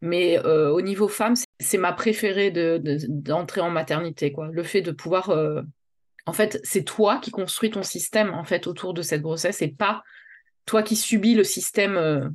[0.00, 4.48] Mais au niveau femme, c'est ma préférée d'entrer de, en maternité, quoi.
[4.50, 5.30] Le fait de pouvoir,
[6.26, 9.68] en fait, c'est toi qui construis ton système en fait autour de cette grossesse et
[9.68, 10.02] pas
[10.66, 12.32] toi qui subis le système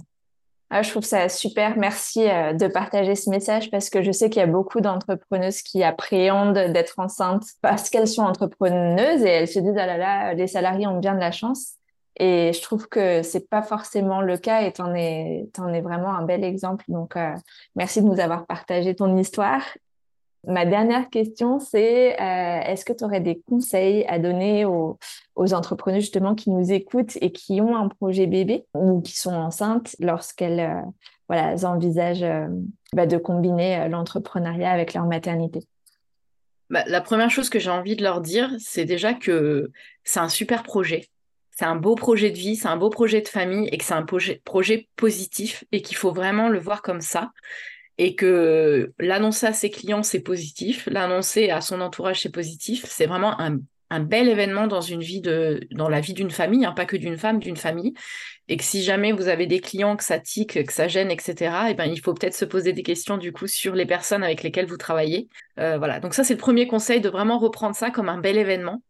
[0.73, 1.75] ah, je trouve ça super.
[1.75, 5.63] Merci euh, de partager ce message parce que je sais qu'il y a beaucoup d'entrepreneuses
[5.63, 10.33] qui appréhendent d'être enceintes parce qu'elles sont entrepreneuses et elles se disent ah là là,
[10.33, 11.73] les salariés ont bien de la chance.
[12.17, 16.15] Et je trouve que c'est pas forcément le cas et t'en es, en es vraiment
[16.15, 16.85] un bel exemple.
[16.87, 17.33] Donc, euh,
[17.75, 19.63] merci de nous avoir partagé ton histoire.
[20.47, 24.97] Ma dernière question, c'est euh, est-ce que tu aurais des conseils à donner aux,
[25.35, 29.95] entrepreneurs justement qui nous écoutent et qui ont un projet bébé ou qui sont enceintes
[29.99, 30.83] lorsqu'elles
[31.29, 32.47] euh, envisagent euh,
[32.93, 35.61] bah, de combiner l'entrepreneuriat avec leur maternité?
[36.69, 39.71] Bah, La première chose que j'ai envie de leur dire, c'est déjà que
[40.03, 41.07] c'est un super projet.
[41.51, 43.93] C'est un beau projet de vie, c'est un beau projet de famille et que c'est
[43.93, 47.31] un projet positif et qu'il faut vraiment le voir comme ça
[48.03, 52.83] et que l'annoncer à ses clients, c'est positif, l'annoncer à son entourage, c'est positif.
[52.87, 53.59] C'est vraiment un,
[53.99, 54.79] bel événement dans
[55.87, 57.93] la vie d'une famille, hein, pas que d'une femme, d'une famille.
[58.47, 61.35] Et que si jamais vous avez des clients que ça tique, que ça gêne, etc.,
[61.67, 64.23] et eh ben, il faut peut-être se poser des questions du coup sur les personnes
[64.23, 65.29] avec lesquelles vous travaillez.
[65.59, 65.99] Euh, voilà.
[65.99, 68.81] Donc ça, c'est le premier conseil de vraiment reprendre ça comme un bel événement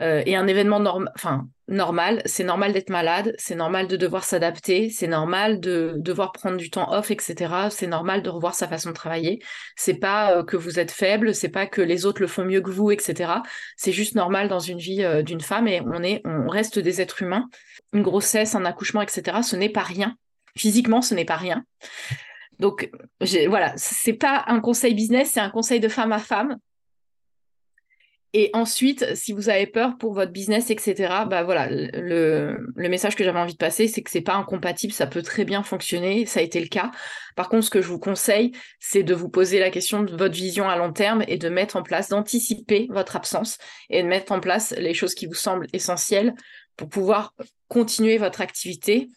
[0.00, 0.82] euh, et un événement
[1.14, 6.32] enfin, normal, c'est normal d'être malade, c'est normal de devoir s'adapter, c'est normal de devoir
[6.32, 7.68] prendre du temps off, etc.
[7.70, 9.40] C'est normal de revoir sa façon de travailler.
[9.74, 12.60] C'est pas euh, que vous êtes faible, c'est pas que les autres le font mieux
[12.60, 13.32] que vous, etc.
[13.76, 17.00] C'est juste normal dans une vie euh, d'une femme et on est, on reste des
[17.00, 17.48] êtres humains.
[17.92, 19.38] Une grossesse, un accouchement, etc.
[19.42, 20.16] Ce n'est pas rien.
[20.56, 21.64] Physiquement, ce n'est pas rien.
[22.58, 22.90] Donc
[23.20, 26.56] voilà, c'est pas un conseil business, c'est un conseil de femme à femme.
[28.32, 33.24] Et ensuite, si vous avez peur pour votre business, etc., bah voilà, le, message que
[33.24, 36.40] j'avais envie de passer, c'est que c'est pas incompatible, ça peut très bien fonctionner, ça
[36.40, 36.90] a été le cas.
[37.34, 40.34] Par contre, ce que je vous conseille, c'est de vous poser la question de votre
[40.34, 43.58] vision à long terme et de mettre en place, d'anticiper votre absence
[43.90, 46.34] et de mettre en place les choses qui vous semblent essentielles
[46.76, 47.34] pour pouvoir
[47.68, 49.08] continuer votre activité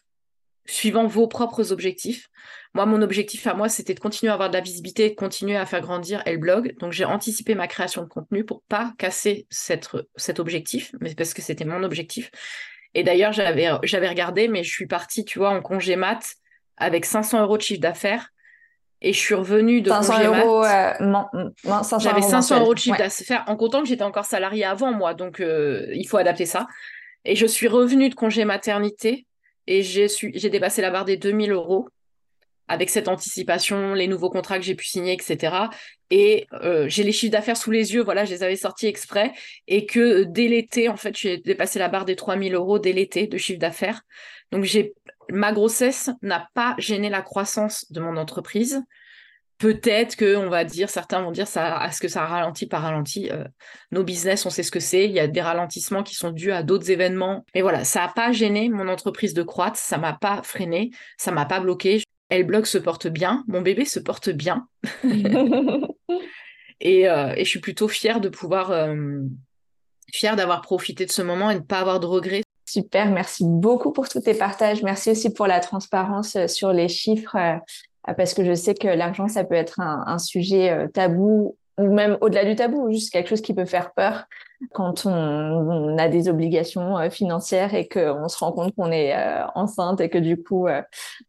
[0.69, 2.29] suivant vos propres objectifs.
[2.73, 5.57] Moi, mon objectif à moi, c'était de continuer à avoir de la visibilité, de continuer
[5.57, 6.75] à faire grandir le blog.
[6.79, 11.33] Donc, j'ai anticipé ma création de contenu pour pas casser cette, cet objectif, mais parce
[11.33, 12.29] que c'était mon objectif.
[12.93, 16.35] Et d'ailleurs, j'avais, j'avais regardé, mais je suis partie, tu vois, en congé mat
[16.77, 18.29] avec 500 euros de chiffre d'affaires.
[19.01, 21.49] Et je suis revenue de 500 euros, euh,
[21.99, 25.39] J'avais 500 euros de chiffre d'affaires en comptant que j'étais encore salariée avant moi, donc
[25.39, 26.67] euh, il faut adapter ça.
[27.23, 29.25] Et je suis revenue de congé maternité
[29.69, 31.87] et j'ai dépassé la barre des 2000 euros
[32.67, 35.55] avec cette anticipation, les nouveaux contrats que j'ai pu signer, etc.
[36.09, 39.31] Et euh, j'ai les chiffres d'affaires sous les yeux, voilà, je les avais sortis exprès,
[39.67, 43.27] et que dès l'été, en fait, j'ai dépassé la barre des 3000 euros dès l'été
[43.27, 44.01] de chiffre d'affaires.
[44.51, 44.67] Donc,
[45.31, 48.83] ma grossesse n'a pas gêné la croissance de mon entreprise.
[49.59, 53.29] Peut-être que, on va dire, certains vont dire, ça, est-ce que ça ralentit par ralenti
[53.29, 53.43] euh,
[53.91, 55.03] Nos business, on sait ce que c'est.
[55.03, 57.45] Il y a des ralentissements qui sont dus à d'autres événements.
[57.53, 61.31] Mais voilà, ça n'a pas gêné mon entreprise de croître, ça m'a pas freiné, ça
[61.31, 62.01] m'a pas bloqué.
[62.29, 64.65] Elle se porte bien, mon bébé se porte bien.
[66.79, 69.19] et, euh, et, je suis plutôt fière de pouvoir, euh,
[70.13, 72.43] fière d'avoir profité de ce moment et de ne pas avoir de regrets.
[72.65, 74.83] Super, merci beaucoup pour tous tes partages.
[74.83, 77.35] Merci aussi pour la transparence sur les chiffres,
[78.13, 82.17] parce que je sais que l'argent, ça peut être un, sujet euh, tabou ou même
[82.19, 84.25] au-delà du tabou, juste quelque chose qui peut faire peur
[84.73, 89.15] quand on, a des obligations financières et qu'on se rend compte qu'on est
[89.55, 90.67] enceinte et que du coup,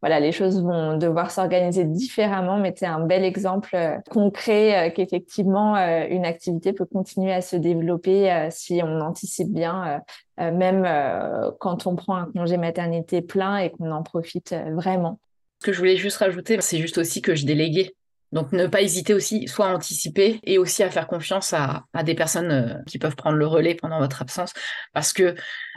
[0.01, 2.59] voilà, les choses vont devoir s'organiser différemment.
[2.59, 8.81] Mais c'est un bel exemple concret qu'effectivement, une activité peut continuer à se développer si
[8.83, 10.03] on anticipe bien
[10.41, 14.75] euh, même euh, quand on prend un congé maternité plein et qu'on en profite euh,
[14.75, 15.19] vraiment.
[15.61, 17.95] Ce que je voulais juste rajouter, c'est juste aussi que je déléguais.
[18.33, 22.15] Donc ne pas hésiter aussi, soit à anticiper et aussi à faire confiance à, des
[22.15, 24.53] personnes qui peuvent prendre le relais pendant votre absence,
[24.93, 25.35] parce que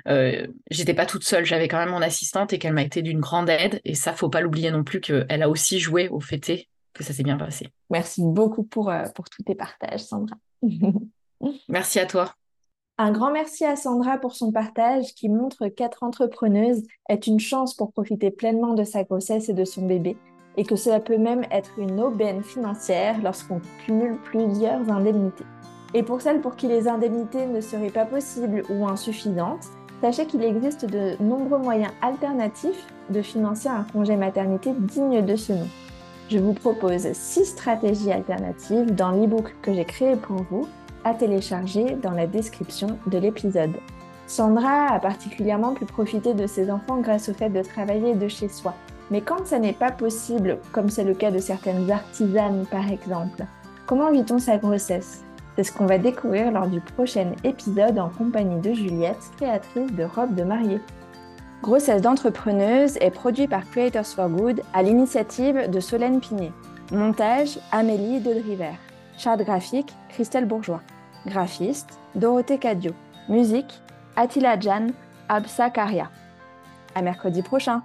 [0.08, 3.20] euh, j'étais pas toute seule, j'avais quand même mon assistante et qu'elle m'a été d'une
[3.20, 3.82] grande aide.
[3.86, 7.12] Et ça, faut pas l'oublier non plus qu'elle a aussi joué au fêté, que ça
[7.12, 7.70] s'est bien passé.
[7.90, 10.36] Merci beaucoup pour, pour tous tes partages, Sandra.
[11.68, 12.36] Merci à toi.
[13.00, 17.74] Un grand merci à Sandra pour son partage qui montre qu'être entrepreneuse est une chance
[17.74, 20.16] pour profiter pleinement de sa grossesse et de son bébé
[20.58, 25.44] et que cela peut même être une aubaine financière lorsqu'on cumule plusieurs indemnités.
[25.96, 29.66] Et pour celles pour qui les indemnités ne seraient pas possibles ou insuffisantes,
[30.02, 35.54] sachez qu'il existe de nombreux moyens alternatifs de financer un congé maternité digne de ce
[35.54, 35.68] nom.
[36.30, 40.68] Je vous propose six stratégies alternatives dans l'e-book que j'ai créé pour vous
[41.04, 43.74] à télécharger dans la description de l'épisode.
[44.28, 48.48] Sandra a particulièrement pu profiter de ses enfants grâce au fait de travailler de chez
[48.48, 48.74] soi.
[49.12, 53.46] Mais quand ça n'est pas possible, comme c'est le cas de certaines artisanes par exemple,
[53.86, 55.24] comment vit-on sa grossesse?
[55.56, 60.04] C'est ce qu'on va découvrir lors du prochain épisode en compagnie de Juliette, créatrice de
[60.04, 60.82] robes de mariée.
[61.62, 66.52] Grossesse d'entrepreneuse est produit par Creators for Good à l'initiative de Solène Pinet.
[66.92, 68.74] Montage Amélie Driver.
[69.18, 70.82] Charte graphique Christelle Bourgeois.
[71.26, 72.92] Graphiste, Dorothée Cadio.
[73.30, 73.82] Musique,
[74.16, 74.88] Attila Jan,
[75.30, 76.10] Absa Karia.
[76.96, 77.82] À mercredi prochain!